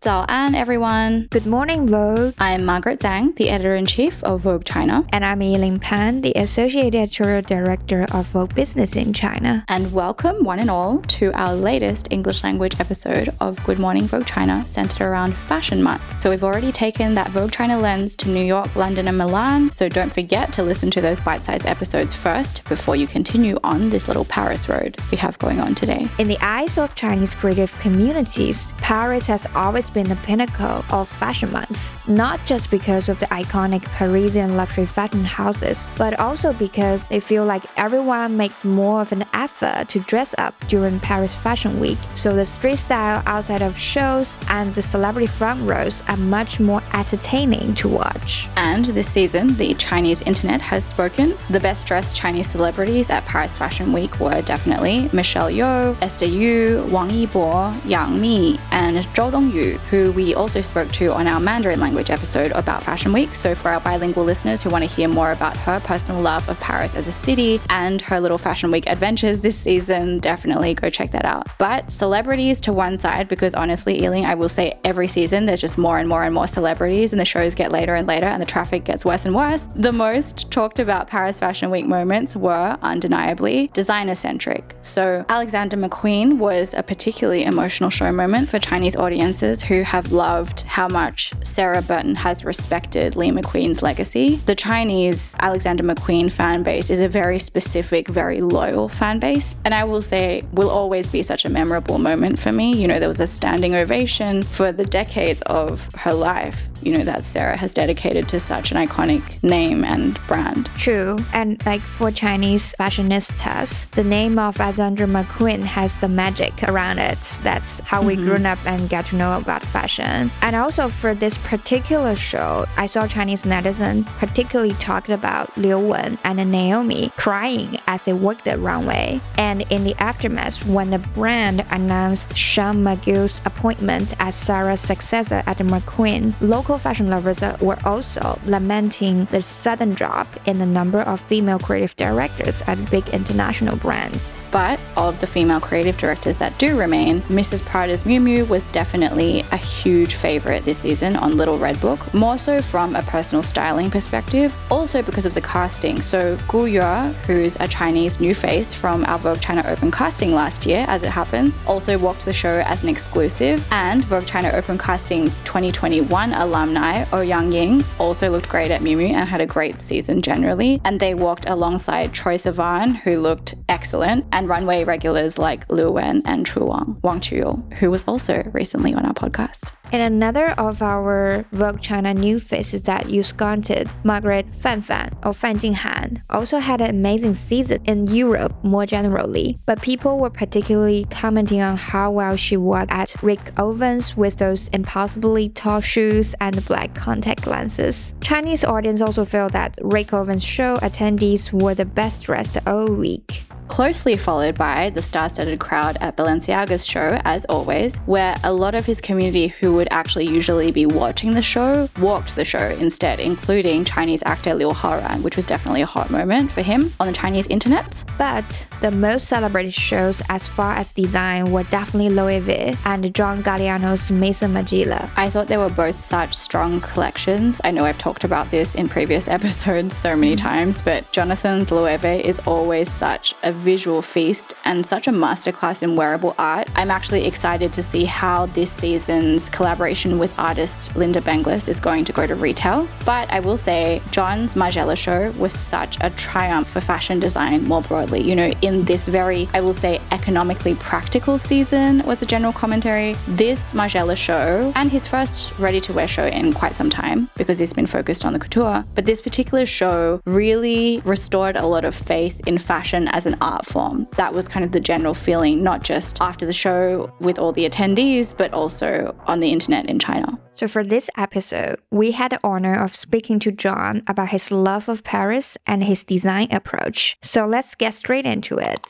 [0.00, 1.26] 早安, everyone.
[1.28, 2.32] Good morning, Vogue.
[2.38, 5.04] I'm Margaret Zhang, the editor in chief of Vogue China.
[5.12, 9.64] And I'm Yiling Pan, the associate editorial director of Vogue Business in China.
[9.66, 14.24] And welcome, one and all, to our latest English language episode of Good Morning Vogue
[14.24, 16.20] China, centered around Fashion Month.
[16.20, 19.72] So we've already taken that Vogue China lens to New York, London, and Milan.
[19.72, 23.90] So don't forget to listen to those bite sized episodes first before you continue on
[23.90, 26.06] this little Paris road we have going on today.
[26.20, 31.50] In the eyes of Chinese creative communities, Paris has always been the pinnacle of Fashion
[31.52, 37.20] Month, not just because of the iconic Parisian luxury fashion houses, but also because they
[37.20, 41.98] feel like everyone makes more of an effort to dress up during Paris Fashion Week.
[42.14, 46.82] So the street style outside of shows and the celebrity front rows are much more
[46.94, 48.48] entertaining to watch.
[48.56, 51.34] And this season, the Chinese internet has spoken.
[51.50, 56.86] The best dressed Chinese celebrities at Paris Fashion Week were definitely Michelle Yeoh, Esther Yu,
[56.90, 61.80] Wang Yibo, Yang Mi, and Zhou Dongyu, who we also spoke to on our Mandarin
[61.80, 63.34] language episode about Fashion Week.
[63.34, 66.58] So, for our bilingual listeners who want to hear more about her personal love of
[66.60, 71.10] Paris as a city and her little Fashion Week adventures this season, definitely go check
[71.10, 71.48] that out.
[71.58, 75.76] But celebrities to one side, because honestly, Yiling, I will say every season there's just
[75.76, 78.46] more and more and more celebrities, and the shows get later and later, and the
[78.46, 79.64] traffic gets worse and worse.
[79.64, 84.76] The most talked about Paris Fashion Week moments were undeniably designer centric.
[84.82, 90.60] So, Alexander McQueen was a particularly emotional show moment for Chinese audiences who have loved
[90.60, 94.36] how much Sarah Burton has respected Lee McQueen's legacy.
[94.46, 99.56] The Chinese Alexander McQueen fan base is a very specific, very loyal fan base.
[99.64, 102.76] And I will say, will always be such a memorable moment for me.
[102.76, 107.04] You know, there was a standing ovation for the decades of her life, you know,
[107.04, 110.66] that Sarah has dedicated to such an iconic name and brand.
[110.76, 111.18] True.
[111.32, 117.18] And like for Chinese fashionistas, the name of Alexander McQueen has the magic around it.
[117.42, 118.24] That's how we mm-hmm.
[118.26, 120.30] grew up and got to know about fashion.
[120.42, 121.77] And also for this particular
[122.16, 128.12] show, I saw Chinese netizen particularly talked about Liu Wen and Naomi crying as they
[128.12, 129.20] walked the runway.
[129.36, 135.58] And in the aftermath, when the brand announced Sean McGirr's appointment as Sarah's successor at
[135.58, 141.58] McQueen, local fashion lovers were also lamenting the sudden drop in the number of female
[141.58, 144.37] creative directors at big international brands.
[144.50, 147.64] But of the female creative directors that do remain, Mrs.
[147.64, 152.38] Prada's Miu Miu was definitely a huge favorite this season on Little Red Book, more
[152.38, 156.00] so from a personal styling perspective, also because of the casting.
[156.00, 160.66] So Gu Yue, who's a Chinese new face from our Vogue China Open casting last
[160.66, 164.78] year, as it happens, also walked the show as an exclusive, and Vogue China Open
[164.78, 169.46] casting 2021 alumni Oh Yang Ying also looked great at Miu Miu and had a
[169.46, 175.36] great season generally, and they walked alongside Troye Sivan, who looked excellent and runway regulars
[175.36, 179.68] like Liu Wen and Chu Wang, Wang Chuyu, who was also recently on our podcast.
[179.90, 185.32] And another of our Vogue China new faces that you sconted, Margaret Fan Fan or
[185.32, 189.56] Fan Jinghan, also had an amazing season in Europe more generally.
[189.66, 194.68] But people were particularly commenting on how well she worked at Rick Owens with those
[194.68, 198.14] impossibly tall shoes and black contact lenses.
[198.20, 203.47] Chinese audience also felt that Rick Owens show attendees were the best dressed all week
[203.68, 208.74] closely followed by the star studded crowd at Balenciaga's show, as always, where a lot
[208.74, 213.20] of his community who would actually usually be watching the show walked the show instead,
[213.20, 217.12] including Chinese actor Liu Haoran, which was definitely a hot moment for him on the
[217.12, 218.04] Chinese internet.
[218.16, 224.10] But the most celebrated shows as far as design were definitely Loewe and John Galliano's
[224.10, 225.10] Maison Margiela.
[225.16, 227.60] I thought they were both such strong collections.
[227.64, 230.46] I know I've talked about this in previous episodes so many mm-hmm.
[230.46, 235.96] times, but Jonathan's Loewe is always such a visual feast and such a masterclass in
[235.96, 236.68] wearable art.
[236.76, 242.04] I'm actually excited to see how this season's collaboration with artist Lynda Benglis is going
[242.06, 242.88] to go to retail.
[243.04, 247.82] But I will say, John's Margiela show was such a triumph for fashion design more
[247.82, 248.20] broadly.
[248.20, 253.16] You know, in this very, I will say, economically practical season, was the general commentary.
[253.26, 257.58] This Margiela show, and his first ready to wear show in quite some time because
[257.58, 261.94] he's been focused on the couture, but this particular show really restored a lot of
[261.94, 264.06] faith in fashion as an art form.
[264.16, 267.68] That was kind of the general feeling, not just after the show with all the
[267.68, 270.38] attendees, but also on the internet in China.
[270.54, 274.88] So, for this episode, we had the honor of speaking to John about his love
[274.88, 277.16] of Paris and his design approach.
[277.22, 278.80] So, let's get straight into it.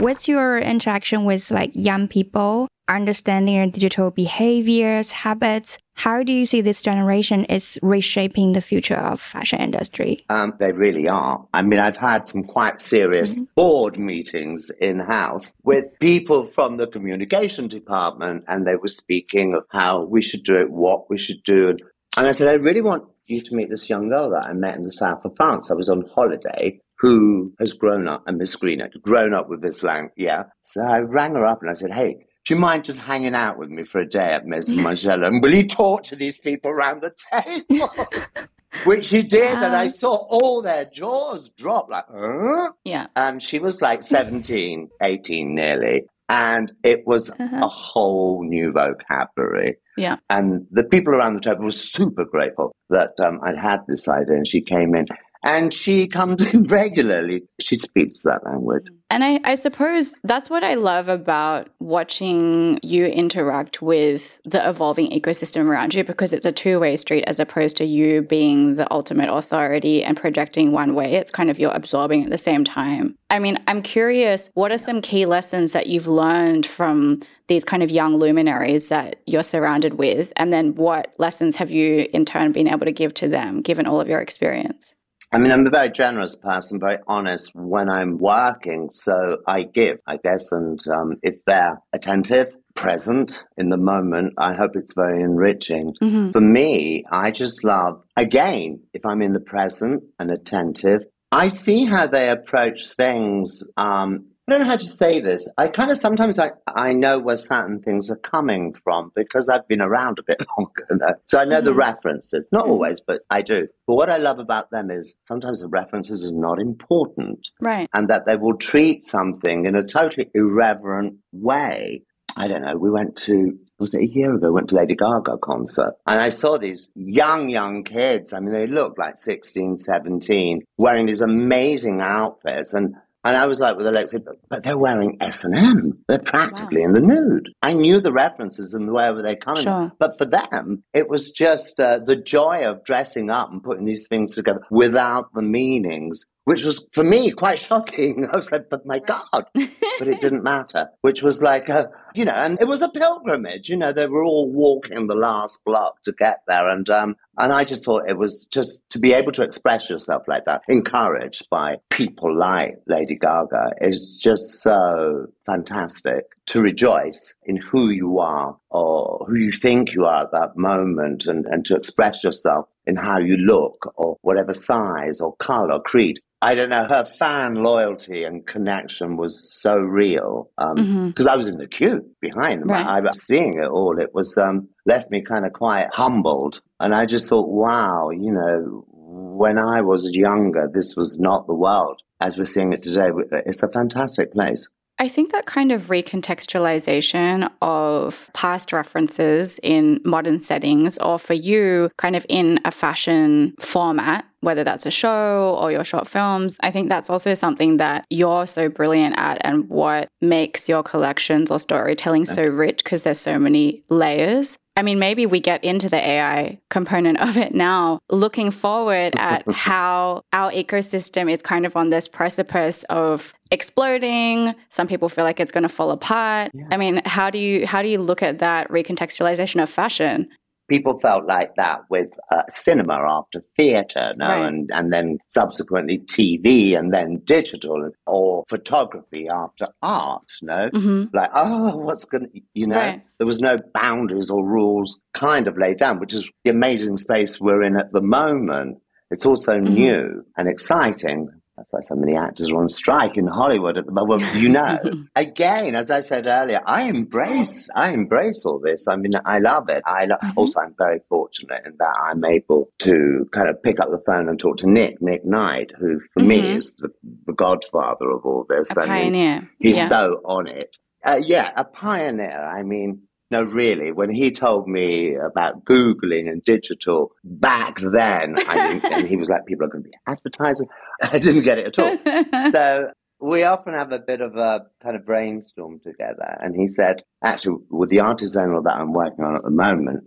[0.00, 5.78] What's your interaction with like young people understanding your digital behaviors, habits.
[5.94, 10.24] How do you see this generation is reshaping the future of fashion industry?
[10.28, 11.46] Um, they really are.
[11.52, 13.44] I mean, I've had some quite serious mm-hmm.
[13.54, 19.64] board meetings in house with people from the communication department, and they were speaking of
[19.70, 21.76] how we should do it, what we should do.
[22.16, 24.76] And I said, I really want you to meet this young girl that I met
[24.76, 25.70] in the south of France.
[25.70, 29.60] I was on holiday who has grown up, and Miss Green had grown up with
[29.60, 30.12] this language.
[30.16, 30.44] Yeah.
[30.60, 33.56] So I rang her up and I said, hey, do you mind just hanging out
[33.56, 35.26] with me for a day at Maison Margiela?
[35.26, 37.90] And will you talk to these people around the table?
[38.84, 42.72] Which she did, and I saw all their jaws drop like, huh?
[42.84, 43.06] Yeah.
[43.14, 46.06] And she was like 17, 18 nearly.
[46.28, 47.60] And it was uh-huh.
[47.62, 49.76] a whole new vocabulary.
[49.98, 50.16] Yeah.
[50.30, 54.36] And the people around the table were super grateful that um, I'd had this idea
[54.36, 55.06] and she came in
[55.42, 57.42] and she comes in regularly.
[57.60, 58.86] She speaks that language.
[59.10, 65.10] And I, I, suppose that's what I love about watching you interact with the evolving
[65.10, 68.90] ecosystem around you because it's a two way street as opposed to you being the
[68.90, 71.12] ultimate authority and projecting one way.
[71.14, 73.16] It's kind of you're absorbing at the same time.
[73.28, 77.82] I mean, I'm curious, what are some key lessons that you've learned from these kind
[77.82, 80.32] of young luminaries that you're surrounded with?
[80.36, 83.86] And then what lessons have you in turn been able to give to them given
[83.86, 84.94] all of your experience?
[85.32, 88.90] I mean, I'm a very generous person, very honest when I'm working.
[88.92, 90.52] So I give, I guess.
[90.52, 95.94] And um, if they're attentive, present in the moment, I hope it's very enriching.
[96.02, 96.30] Mm-hmm.
[96.30, 101.86] For me, I just love, again, if I'm in the present and attentive, I see
[101.86, 105.50] how they approach things um, don't know how to say this.
[105.58, 109.66] I kind of sometimes I, I know where certain things are coming from because I've
[109.66, 110.86] been around a bit longer.
[110.90, 111.14] Now.
[111.26, 111.64] So I know mm-hmm.
[111.64, 112.48] the references.
[112.52, 112.72] Not mm-hmm.
[112.72, 113.66] always, but I do.
[113.86, 117.48] But what I love about them is sometimes the references is not important.
[117.60, 117.88] Right.
[117.94, 122.02] And that they will treat something in a totally irreverent way.
[122.36, 122.76] I don't know.
[122.76, 124.52] We went to was it a year ago?
[124.52, 128.32] Went to Lady Gaga concert and I saw these young, young kids.
[128.32, 132.74] I mean, they looked like 16, 17, wearing these amazing outfits.
[132.74, 135.98] And and I was like with Alexa, but, but they're wearing S&M.
[136.08, 136.86] They're practically wow.
[136.86, 137.54] in the nude.
[137.62, 139.92] I knew the references and wherever they coming sure.
[139.98, 144.08] But for them, it was just uh, the joy of dressing up and putting these
[144.08, 148.26] things together without the meanings which was for me quite shocking.
[148.32, 152.24] I was like, but my God, but it didn't matter, which was like, a, you
[152.24, 156.02] know, and it was a pilgrimage, you know, they were all walking the last block
[156.02, 156.68] to get there.
[156.68, 160.24] And, um, and I just thought it was just to be able to express yourself
[160.28, 167.56] like that, encouraged by people like Lady Gaga, is just so fantastic to rejoice in
[167.56, 171.74] who you are or who you think you are at that moment and, and to
[171.74, 176.20] express yourself in how you look or whatever size or color, creed.
[176.40, 180.50] I don't know, her fan loyalty and connection was so real.
[180.58, 181.28] Because um, mm-hmm.
[181.28, 182.68] I was in the queue behind them.
[182.68, 182.84] Right.
[182.84, 184.00] I, I, was seeing it all.
[184.00, 186.60] It was um, left me kind of quite humbled.
[186.80, 191.54] And I just thought, wow, you know, when I was younger, this was not the
[191.54, 193.10] world as we're seeing it today.
[193.46, 194.68] It's a fantastic place.
[195.02, 201.90] I think that kind of recontextualization of past references in modern settings, or for you,
[201.98, 206.70] kind of in a fashion format, whether that's a show or your short films, I
[206.70, 211.58] think that's also something that you're so brilliant at and what makes your collections or
[211.58, 214.56] storytelling so rich because there's so many layers.
[214.74, 219.44] I mean, maybe we get into the AI component of it now, looking forward at
[219.50, 224.54] how our ecosystem is kind of on this precipice of exploding.
[224.70, 226.52] Some people feel like it's going to fall apart.
[226.54, 226.68] Yes.
[226.70, 230.28] I mean, how do you how do you look at that recontextualization of fashion?
[230.72, 234.46] People felt like that with uh, cinema after theatre, no, right.
[234.46, 241.14] and and then subsequently TV, and then digital, or photography after art, no, mm-hmm.
[241.14, 243.02] like oh, what's going, to you know, right.
[243.18, 247.38] there was no boundaries or rules kind of laid down, which is the amazing space
[247.38, 248.78] we're in at the moment.
[249.10, 249.74] It's also mm-hmm.
[249.74, 251.28] new and exciting,
[251.62, 254.24] that's why so many actors are on strike in Hollywood at the moment.
[254.34, 254.78] You know,
[255.16, 258.88] again, as I said earlier, I embrace, I embrace all this.
[258.88, 259.82] I mean, I love it.
[259.86, 260.38] I lo- mm-hmm.
[260.38, 264.28] also, I'm very fortunate in that I'm able to kind of pick up the phone
[264.28, 266.28] and talk to Nick, Nick Knight, who for mm-hmm.
[266.28, 266.90] me is the,
[267.26, 268.76] the, godfather of all this.
[268.76, 269.40] A I pioneer.
[269.40, 269.88] Mean, he's yeah.
[269.88, 270.76] so on it.
[271.04, 272.44] Uh, yeah, a pioneer.
[272.44, 273.02] I mean,
[273.32, 279.16] no, really, when he told me about Googling and digital back then, I and he
[279.16, 280.68] was like, people are going to be advertising.
[281.02, 282.50] I didn't get it at all.
[282.50, 286.36] so we often have a bit of a kind of brainstorm together.
[286.40, 290.04] And he said, actually, with the artisanal that I'm working on at the moment,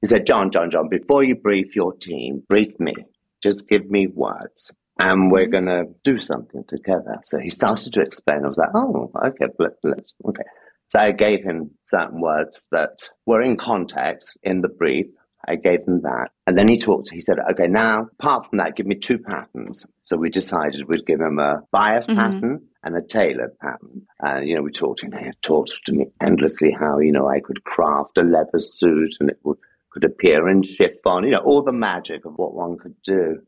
[0.00, 2.94] he said, John, John, John, before you brief your team, brief me.
[3.42, 5.64] Just give me words and we're mm-hmm.
[5.64, 7.16] going to do something together.
[7.24, 8.44] So he started to explain.
[8.44, 10.42] I was like, oh, okay, let, us okay.
[10.88, 15.06] So I gave him certain words that were in context in the brief.
[15.46, 16.28] I gave him that.
[16.46, 19.86] And then he talked, he said, okay, now, apart from that, give me two patterns.
[20.04, 22.18] So we decided we'd give him a bias mm-hmm.
[22.18, 24.06] pattern and a tailored pattern.
[24.20, 27.40] And, you know, we talked, and he talked to me endlessly how, you know, I
[27.40, 29.58] could craft a leather suit and it would,
[29.90, 33.42] could appear in chiffon, you know, all the magic of what one could do.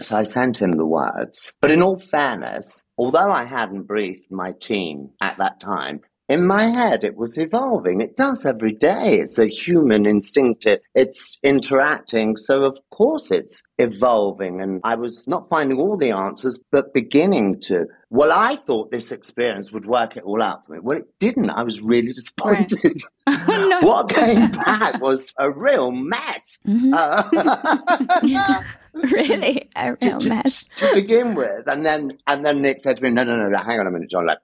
[0.00, 1.52] So I sent him the words.
[1.60, 6.00] But in all fairness, although I hadn't briefed my team at that time,
[6.32, 8.00] in my head it was evolving.
[8.00, 9.18] It does every day.
[9.18, 12.36] It's a human instinctive, it's interacting.
[12.36, 14.62] So of course it's evolving.
[14.62, 17.86] And I was not finding all the answers, but beginning to.
[18.08, 20.78] Well, I thought this experience would work it all out for me.
[20.80, 21.50] Well, it didn't.
[21.50, 23.02] I was really disappointed.
[23.26, 23.46] Right.
[23.48, 23.80] no.
[23.80, 26.60] What came back was a real mess.
[26.66, 26.92] Mm-hmm.
[26.92, 28.62] Uh,
[28.94, 31.68] really, a real to, mess to, to, begin with.
[31.68, 33.90] And then, and then Nick said to me, "No, no, no, no hang on a
[33.90, 34.26] minute, John.
[34.26, 34.38] Like,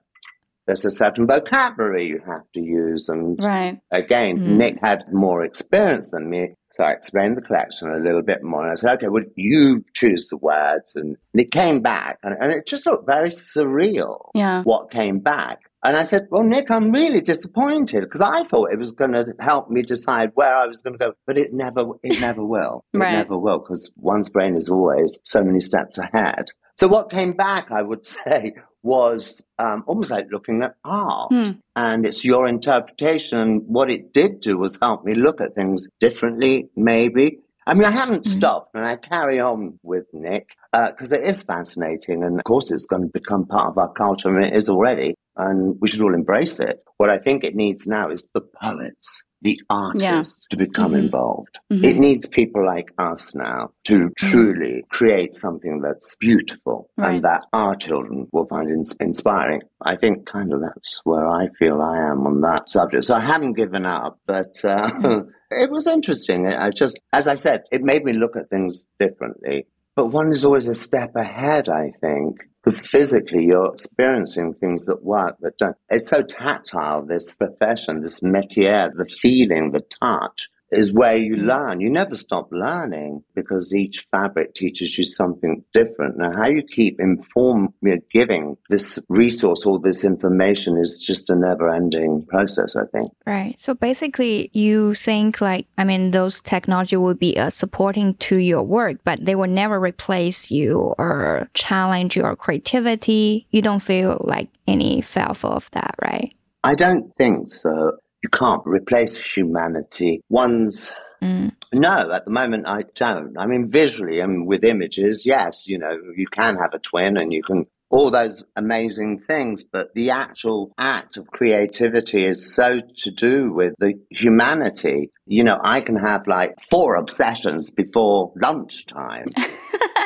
[0.69, 3.09] there's a certain vocabulary you have to use.
[3.09, 3.79] And right.
[3.91, 4.57] again, mm.
[4.57, 6.49] Nick had more experience than me.
[6.73, 8.61] So I explained the collection a little bit more.
[8.61, 10.95] And I said, okay, well, you choose the words.
[10.95, 12.19] And it came back.
[12.21, 14.61] And, and it just looked very surreal yeah.
[14.61, 15.57] what came back.
[15.83, 19.33] And I said, well, Nick, I'm really disappointed because I thought it was going to
[19.39, 22.85] help me decide where I was going to go, but it never, it never will.
[22.93, 23.13] It right.
[23.13, 26.45] never will because one's brain is always so many steps ahead.
[26.77, 31.31] So what came back, I would say, was um, almost like looking at art.
[31.31, 31.51] Hmm.
[31.75, 33.63] And it's your interpretation.
[33.67, 37.39] What it did do was help me look at things differently, maybe.
[37.67, 41.27] I mean, I haven't mm stopped and I carry on with Nick because uh, it
[41.27, 42.23] is fascinating.
[42.23, 45.15] And of course, it's going to become part of our culture and it is already.
[45.35, 46.83] And we should all embrace it.
[46.97, 50.57] What I think it needs now is the poets the artist yeah.
[50.57, 51.05] to become mm-hmm.
[51.05, 51.59] involved.
[51.71, 51.85] Mm-hmm.
[51.85, 57.15] It needs people like us now to truly create something that's beautiful right.
[57.15, 58.69] and that our children will find
[58.99, 59.61] inspiring.
[59.81, 63.05] I think kind of that's where I feel I am on that subject.
[63.05, 65.29] So I haven't given up, but uh, mm-hmm.
[65.51, 66.47] it was interesting.
[66.47, 69.67] I just, as I said, it made me look at things differently.
[69.95, 72.37] But one is always a step ahead, I think.
[72.69, 75.75] Because physically you're experiencing things that work, that don't.
[75.89, 81.45] It's so tactile, this profession, this métier, the feeling, the touch is where you mm.
[81.45, 81.81] learn.
[81.81, 86.17] You never stop learning because each fabric teaches you something different.
[86.17, 91.29] Now, how you keep inform, you know, giving this resource, all this information is just
[91.29, 93.11] a never ending process, I think.
[93.25, 93.55] Right.
[93.57, 98.63] So basically, you think like, I mean, those technology will be uh, supporting to your
[98.63, 103.47] work, but they will never replace you or challenge your creativity.
[103.49, 106.33] You don't feel like any fearful of that, right?
[106.63, 110.21] I don't think so you can't replace humanity.
[110.29, 111.53] One's Mm.
[111.73, 113.37] No, at the moment I don't.
[113.37, 117.31] I mean, visually and with images, yes, you know, you can have a twin and
[117.31, 123.11] you can all those amazing things, but the actual act of creativity is so to
[123.11, 125.09] do with the humanity.
[125.25, 129.27] You know, I can have like four obsessions before lunchtime.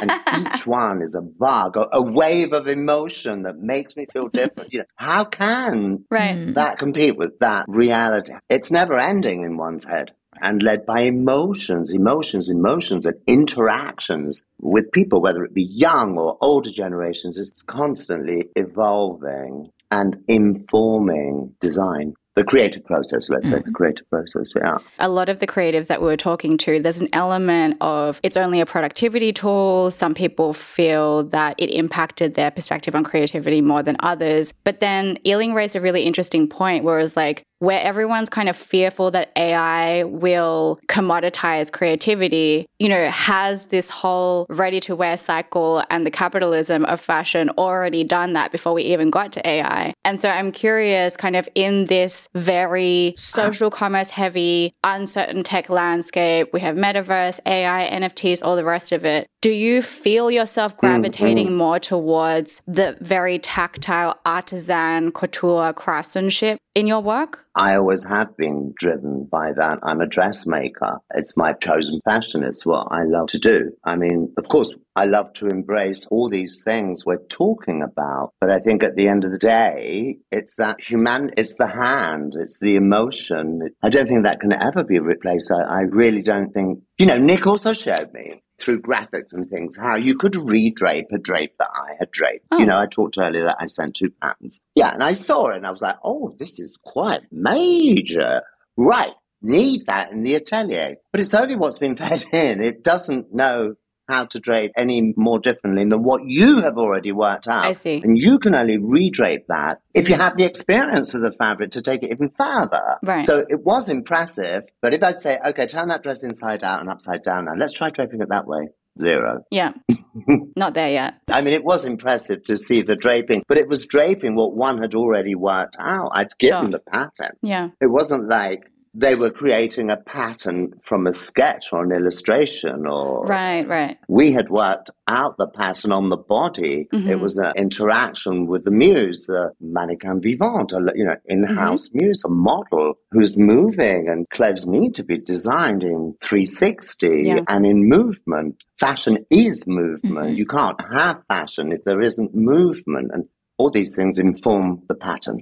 [0.02, 0.12] and
[0.56, 4.74] each one is a bug, a, wave of emotion that makes me feel different.
[4.74, 6.36] You know, how can right.
[6.36, 6.54] Hmm.
[6.54, 8.34] that compete with that reality?
[8.50, 10.12] It's never ending in one's head
[10.42, 16.38] and led by emotions, emotions, emotions, and interactions with people, whether it be young or
[16.42, 17.38] older generations.
[17.38, 23.74] It's constantly evolving and informing design the creative process, let's say, the mm.
[23.74, 24.74] creative process, yeah.
[24.98, 28.36] A lot of the creatives that we were talking to, there's an element of it's
[28.36, 29.92] only a productivity tool.
[29.92, 34.52] Some people feel that it impacted their perspective on creativity more than others.
[34.64, 38.50] But then Yiling raised a really interesting point where it was like, where everyone's kind
[38.50, 45.16] of fearful that AI will commoditize creativity, you know, has this whole ready to wear
[45.16, 49.94] cycle and the capitalism of fashion already done that before we even got to AI.
[50.04, 56.50] And so I'm curious, kind of in this very social commerce heavy, uncertain tech landscape,
[56.52, 59.28] we have metaverse, AI, NFTs, all the rest of it.
[59.44, 61.58] Do you feel yourself gravitating mm-hmm.
[61.58, 67.46] more towards the very tactile artisan couture craftsmanship in your work?
[67.54, 69.80] I always have been driven by that.
[69.84, 71.00] I'm a dressmaker.
[71.14, 72.42] It's my chosen fashion.
[72.42, 73.72] It's what I love to do.
[73.84, 78.32] I mean, of course, I love to embrace all these things we're talking about.
[78.40, 82.38] But I think at the end of the day, it's that human, it's the hand,
[82.40, 83.72] it's the emotion.
[83.84, 85.52] I don't think that can ever be replaced.
[85.52, 89.76] I, I really don't think, you know, Nick also showed me through graphics and things
[89.76, 92.46] how you could redrape a drape that I had draped.
[92.52, 92.60] Oh.
[92.60, 92.82] You know, oh.
[92.82, 94.62] I talked earlier that I sent two patterns.
[94.76, 98.42] Yeah, and I saw it and I was like, oh, this is quite major.
[98.78, 100.96] Right, need that in the atelier.
[101.12, 102.64] But it's only what's been fed in.
[102.64, 103.76] It doesn't know
[104.08, 107.66] how to drape any more differently than what you have already worked out.
[107.66, 108.02] I see.
[108.04, 111.82] And you can only redrape that if you have the experience with the fabric to
[111.82, 112.98] take it even further.
[113.04, 113.26] Right.
[113.26, 116.90] So it was impressive, but if I'd say, okay, turn that dress inside out and
[116.90, 118.68] upside down now, let's try draping it that way.
[119.02, 119.44] Zero.
[119.50, 119.74] Yeah.
[120.56, 121.16] Not there yet.
[121.28, 124.78] I mean, it was impressive to see the draping, but it was draping what one
[124.80, 126.12] had already worked out.
[126.14, 126.70] I'd given Sure.
[126.72, 127.36] the pattern.
[127.42, 127.70] Yeah.
[127.82, 133.26] It wasn't like they were creating a pattern from a sketch or an illustration or
[133.26, 133.98] Right, right.
[134.08, 136.88] we had worked out the pattern on the body.
[136.94, 137.10] Mhm.
[137.10, 141.98] It was an interaction with the muse, the mannequin vivant, a you know, in-house Mm-hmm.
[142.06, 147.40] muse, a model who's moving, and clothes need to be designed in 360 Yeah.
[147.48, 148.58] and in movement.
[148.80, 150.28] Fashion is movement.
[150.32, 150.36] Mhm.
[150.36, 153.26] You can't have fashion if there isn't movement, and
[153.58, 155.40] all these things inform the pattern.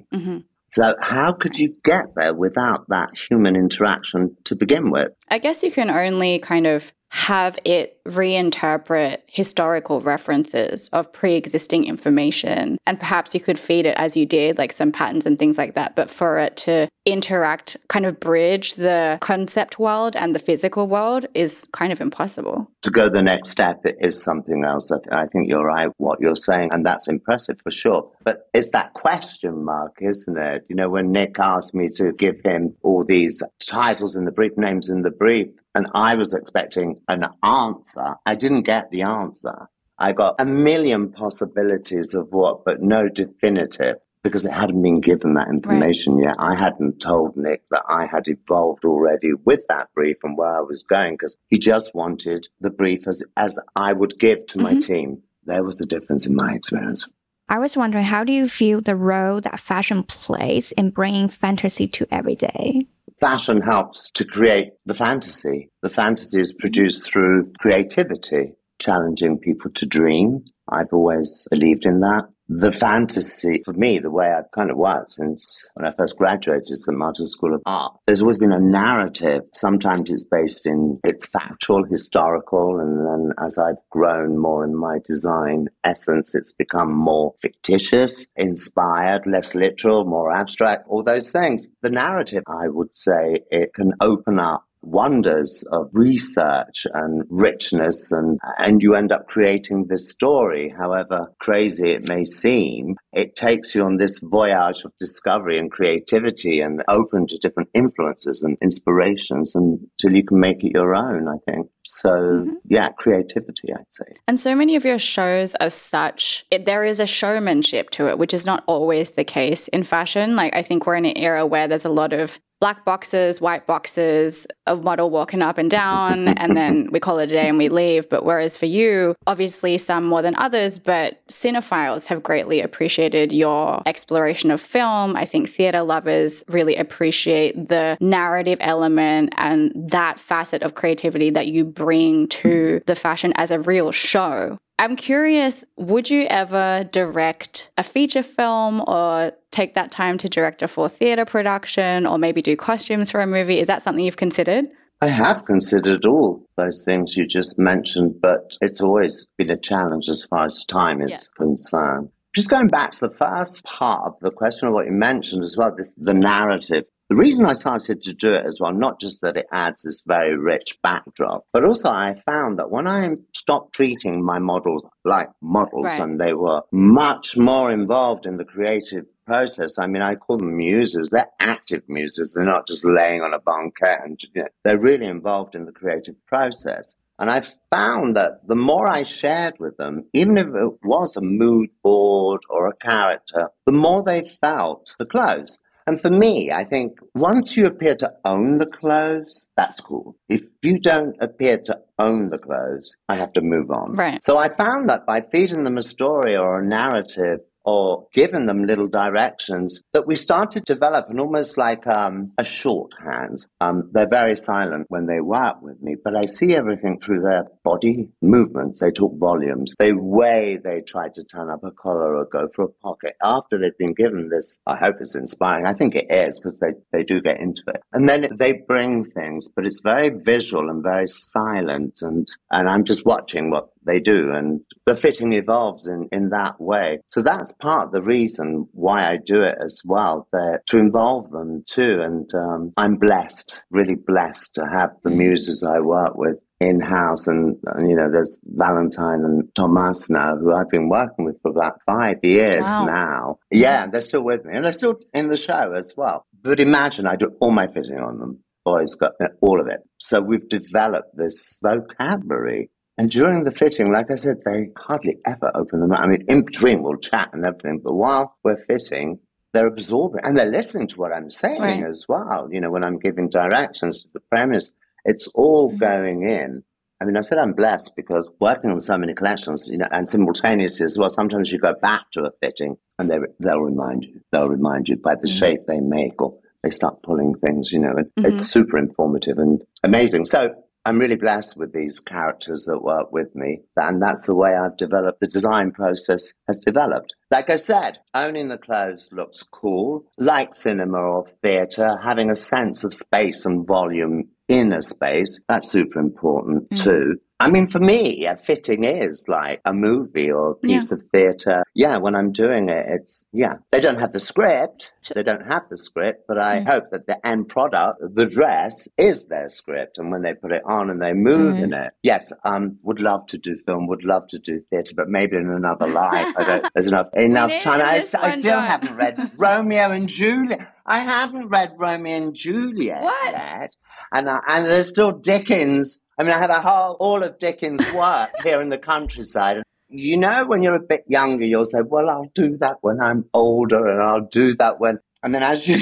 [0.72, 5.12] So, how could you get there without that human interaction to begin with?
[5.30, 11.84] I guess you can only kind of have it reinterpret historical references of pre existing
[11.84, 12.78] information.
[12.88, 15.76] And perhaps you could feed it as you did, like some patterns and things like
[15.76, 15.94] that.
[15.94, 21.26] But for it to interact, kind of bridge the concept world and the physical world
[21.34, 22.70] is kind of impossible.
[22.82, 24.92] to go the next step is something else.
[25.12, 28.12] I, think you're right, what you're saying, and that's impressive for sure.
[28.24, 30.66] But it's that question mark, isn't it?
[30.70, 34.58] You know, when Nick asked me to give him all these titles in the brief,
[34.58, 39.70] names in the brief, and I was expecting an answer, I didn't get the answer.
[39.98, 43.98] I got a million possibilities of what, but no definitive.
[44.24, 46.36] Because it hadn't been given that information yet.
[46.38, 50.62] I hadn't told Nick that I had evolved already with that brief and where I
[50.62, 54.76] was going because he just wanted the brief as, as I would give to my
[54.76, 54.84] Mhm.
[54.86, 55.18] team.
[55.46, 57.08] There was the difference in my experience.
[57.50, 61.88] I was wondering, how do you feel the role that fashion plays in bringing fantasy
[61.88, 62.88] to everyday?
[63.20, 65.70] Fashion helps to create the fantasy.
[65.82, 70.46] The fantasy is produced through creativity, challenging people to dream.
[70.70, 72.26] I've always believed in that.
[72.54, 76.78] The fantasy, for me, the way I've kind of worked since when I first graduated
[76.78, 76.98] St.
[76.98, 79.44] Martin's School of Art, there's always been a narrative.
[79.56, 84.98] Sometimes it's based in, it's factual, historical, and then as I've grown more in my
[85.08, 91.70] design essence, it's become more fictitious, inspired, less literal, more abstract, all those things.
[91.82, 98.40] The narrative, I would say, it can open up wonders of research and richness and
[98.58, 103.84] and you end up creating this story however crazy it may seem it takes you
[103.84, 110.16] on this voyage of discovery and creativity and open to different influences and inspirations until
[110.16, 112.54] you can make it your own i think so Mhm.
[112.66, 117.00] yeah creativity i'd say And so many of your shows are such, it, there is
[117.00, 120.36] a showmanship to it, which is not always the case in fashion.
[120.36, 123.66] Like, I think we're in an era where there's a lot of black boxes, white
[123.66, 127.58] boxes, a model walking up and down, and then we call it a day and
[127.58, 128.08] we leave.
[128.08, 133.82] But whereas for you, obviously some more than others, but cinephiles have greatly appreciated your
[133.88, 135.16] exploration of film.
[135.16, 141.48] I think theater lovers really appreciate the narrative element and that facet of creativity that
[141.48, 144.60] you bring to the fashion as a real show.
[144.82, 150.64] I'm curious, would you ever direct a feature film or take that time to direct
[150.64, 153.60] a full theater production or maybe do costumes for a movie?
[153.60, 154.66] Is that something you've considered?
[155.00, 160.10] I have considered all those things you just mentioned, but it's always been a challenge
[160.10, 162.10] as far as time is concerned.
[162.36, 165.56] Just going back to the first part of the question of what you mentioned as
[165.56, 166.86] well, this the narrative.
[167.12, 170.02] The reason I started to do it as well, not just that it adds this
[170.08, 175.28] very rich backdrop, but also I found that when I stopped treating my models like
[175.42, 176.00] models Right.
[176.00, 179.78] and they were much more involved in the creative process.
[179.78, 181.10] I mean, I call them muses.
[181.10, 182.32] They're active muses.
[182.32, 185.74] They're not just laying on a banquette and you know, they're really involved in the
[185.74, 186.96] creative process.
[187.20, 191.22] And I found that the more I shared with them, even if it was a
[191.22, 195.60] mood board or a character, the more they felt the clothes.
[195.88, 200.16] And for me, I think once you appear to own the clothes, that's cool.
[200.30, 203.94] If you don't appear to own the clothes, I have to move on.
[203.94, 204.22] Right.
[204.22, 208.66] So I found that by feeding them a story or a narrative or giving them
[208.66, 213.46] little directions, that we started to develop an almost like um, a shorthand.
[213.60, 217.46] Um, they're very silent when they work with me, but I see everything through their
[217.64, 218.80] body movements.
[218.80, 219.74] They talk volumes.
[219.78, 223.58] They way they try to turn up a collar or go for a pocket after
[223.58, 224.60] they've been given this.
[224.66, 225.66] I hope it's inspiring.
[225.66, 227.82] I think it is because they, they do get into it.
[227.94, 232.00] And then they bring things, but it's very visual and very silent.
[232.02, 236.60] And, and I'm just watching what they do and the fitting evolves in, in that
[236.60, 237.00] way.
[237.10, 241.30] So that's part of the reason why I do it as well, that to involve
[241.30, 242.02] them too.
[242.02, 247.26] And um, I'm blessed, really blessed to have the muses I work with in house,
[247.26, 251.50] and, and, you know, there's Valentine and Thomas now, who I've been working with for
[251.50, 252.86] about five years wow.
[252.86, 253.40] now.
[253.50, 256.28] Yeah, they're still with me, and they're still in the show as well.
[256.44, 258.44] But imagine I do all my fitting on them.
[258.64, 259.80] Boys got all of it.
[259.98, 262.70] So we've developed this vocabulary.
[262.98, 266.02] And during the fitting, like I said, they hardly ever open them up.
[266.02, 269.20] I mean, in between we'll chat and everything, but while we're fitting,
[269.54, 271.84] they're absorbing and they're listening to what I'm saying right.
[271.84, 272.48] as well.
[272.52, 274.72] You know, when I'm giving directions to the premières,
[275.06, 275.78] it's all mm-hmm.
[275.78, 276.64] going in.
[277.02, 280.08] I mean, I said I'm blessed because working on so many collections, you know, and
[280.08, 284.22] simultaneously as well, sometimes you go back to a fitting and they, they'll remind you.
[284.32, 285.38] They'll remind you by the mm-hmm.
[285.38, 288.26] shape they make or they start pulling things, you know, and mm-hmm.
[288.26, 290.26] it's super informative and amazing.
[290.26, 290.54] So
[290.86, 293.60] I'm really blessed with these characters that work with me.
[293.76, 295.20] And that's the way I've developed.
[295.20, 297.14] The design process has developed.
[297.30, 302.84] Like I said, owning the clothes looks cool, like cinema or theatre, having a sense
[302.84, 305.40] of space and volume in a space.
[305.48, 306.84] That's super important mm.
[306.84, 307.16] too.
[307.42, 310.96] I mean, for me, a fitting is like a movie or a piece yeah.
[310.96, 311.64] of theatre.
[311.74, 313.56] Yeah, when I'm doing it, it's, yeah.
[313.72, 314.92] They don't have the script.
[315.16, 316.70] They don't have the script, but I mm.
[316.70, 319.98] hope that the end product, the dress, is their script.
[319.98, 321.64] And when they put it on and they move mm.
[321.64, 325.10] in it, yes, um, would love to do film, would love to do theatre, but
[325.10, 326.32] maybe in another life.
[326.38, 327.82] I don't, there's enough, enough time.
[327.82, 330.76] I, I still haven't read Romeo and Juliet.
[330.86, 333.32] I haven't read Romeo and Juliet what?
[333.32, 333.76] yet.
[334.12, 337.82] And, uh, and there's still Dickens I mean, I have a whole, all of Dickens'
[337.96, 339.64] work here in the countryside.
[339.90, 343.26] You know, when you're a bit younger, you'll say, well, I'll do that when I'm
[343.34, 345.78] older and I'll do that when, and then as you,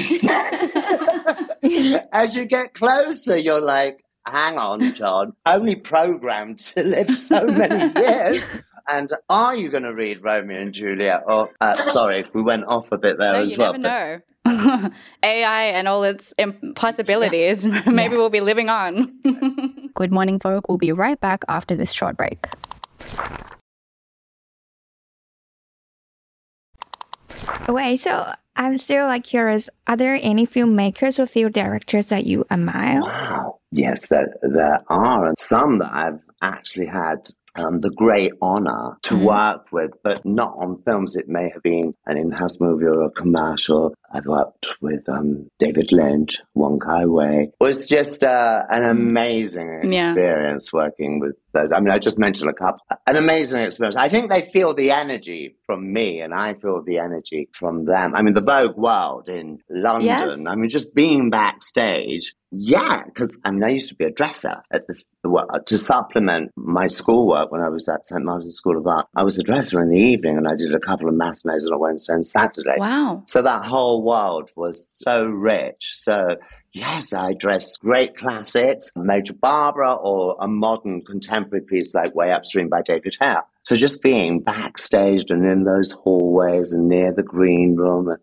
[2.12, 7.92] as you get closer, you're like, hang on, John, only programmed to live so many
[8.00, 8.62] years.
[8.88, 11.24] And are you going to read Romeo and Juliet?
[11.26, 13.74] Or uh, sorry, we went off a bit there no, as you well.
[13.74, 14.20] Never know.
[15.22, 16.34] AI and all its
[16.74, 17.66] possibilities.
[17.66, 17.82] Yeah.
[17.86, 18.18] Maybe yeah.
[18.18, 19.12] we'll be living on.
[19.94, 20.64] Good morning, Vogue.
[20.68, 22.46] We'll be right back after this short break.
[27.68, 29.70] Wait, so I'm still like curious.
[29.86, 33.00] Are there any filmmakers or film directors that you admire?
[33.00, 33.60] Wow.
[33.72, 39.14] Yes, there, there are, and some that I've actually had um, the great honor to
[39.14, 39.24] mm.
[39.24, 41.16] work with, but not on films.
[41.16, 43.94] It may have been an in-house movie or a commercial.
[44.12, 47.42] I've worked with um, David Lynch, Wong Kar Wai.
[47.42, 48.90] It was just uh, an mm.
[48.90, 50.78] amazing experience yeah.
[50.78, 51.70] working with those.
[51.72, 52.80] I mean, I just mentioned a couple.
[53.06, 53.96] An amazing experience.
[53.96, 58.14] I think they feel the energy from me, and I feel the energy from them.
[58.16, 60.06] I mean, the Vogue world in London.
[60.06, 60.46] Yes.
[60.46, 64.62] I mean, just being backstage yeah, because I mean, I used to be a dresser
[64.72, 65.00] at the
[65.66, 69.06] to supplement my schoolwork when I was at St Martin's School of Art.
[69.14, 71.72] I was a dresser in the evening, and I did a couple of matinees on
[71.72, 72.74] a Wednesday and Saturday.
[72.76, 73.22] Wow!
[73.28, 75.92] So that whole world was so rich.
[75.98, 76.36] So
[76.72, 82.68] Yes, I dress great classics, Major Barbara, or a modern contemporary piece like Way Upstream
[82.68, 83.42] by David Hare.
[83.64, 88.16] So just being backstage and in those hallways and near the green room,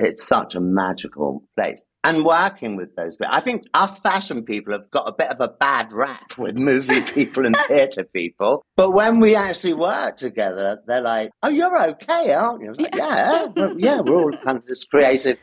[0.00, 1.86] it's such a magical place.
[2.04, 5.40] And working with those people, I think us fashion people have got a bit of
[5.40, 8.64] a bad rap with movie people and theatre people.
[8.76, 13.46] But when we actually work together, they're like, "Oh, you're okay, aren't you?" Like, yeah,
[13.56, 15.38] yeah, yeah, we're all kind of this creative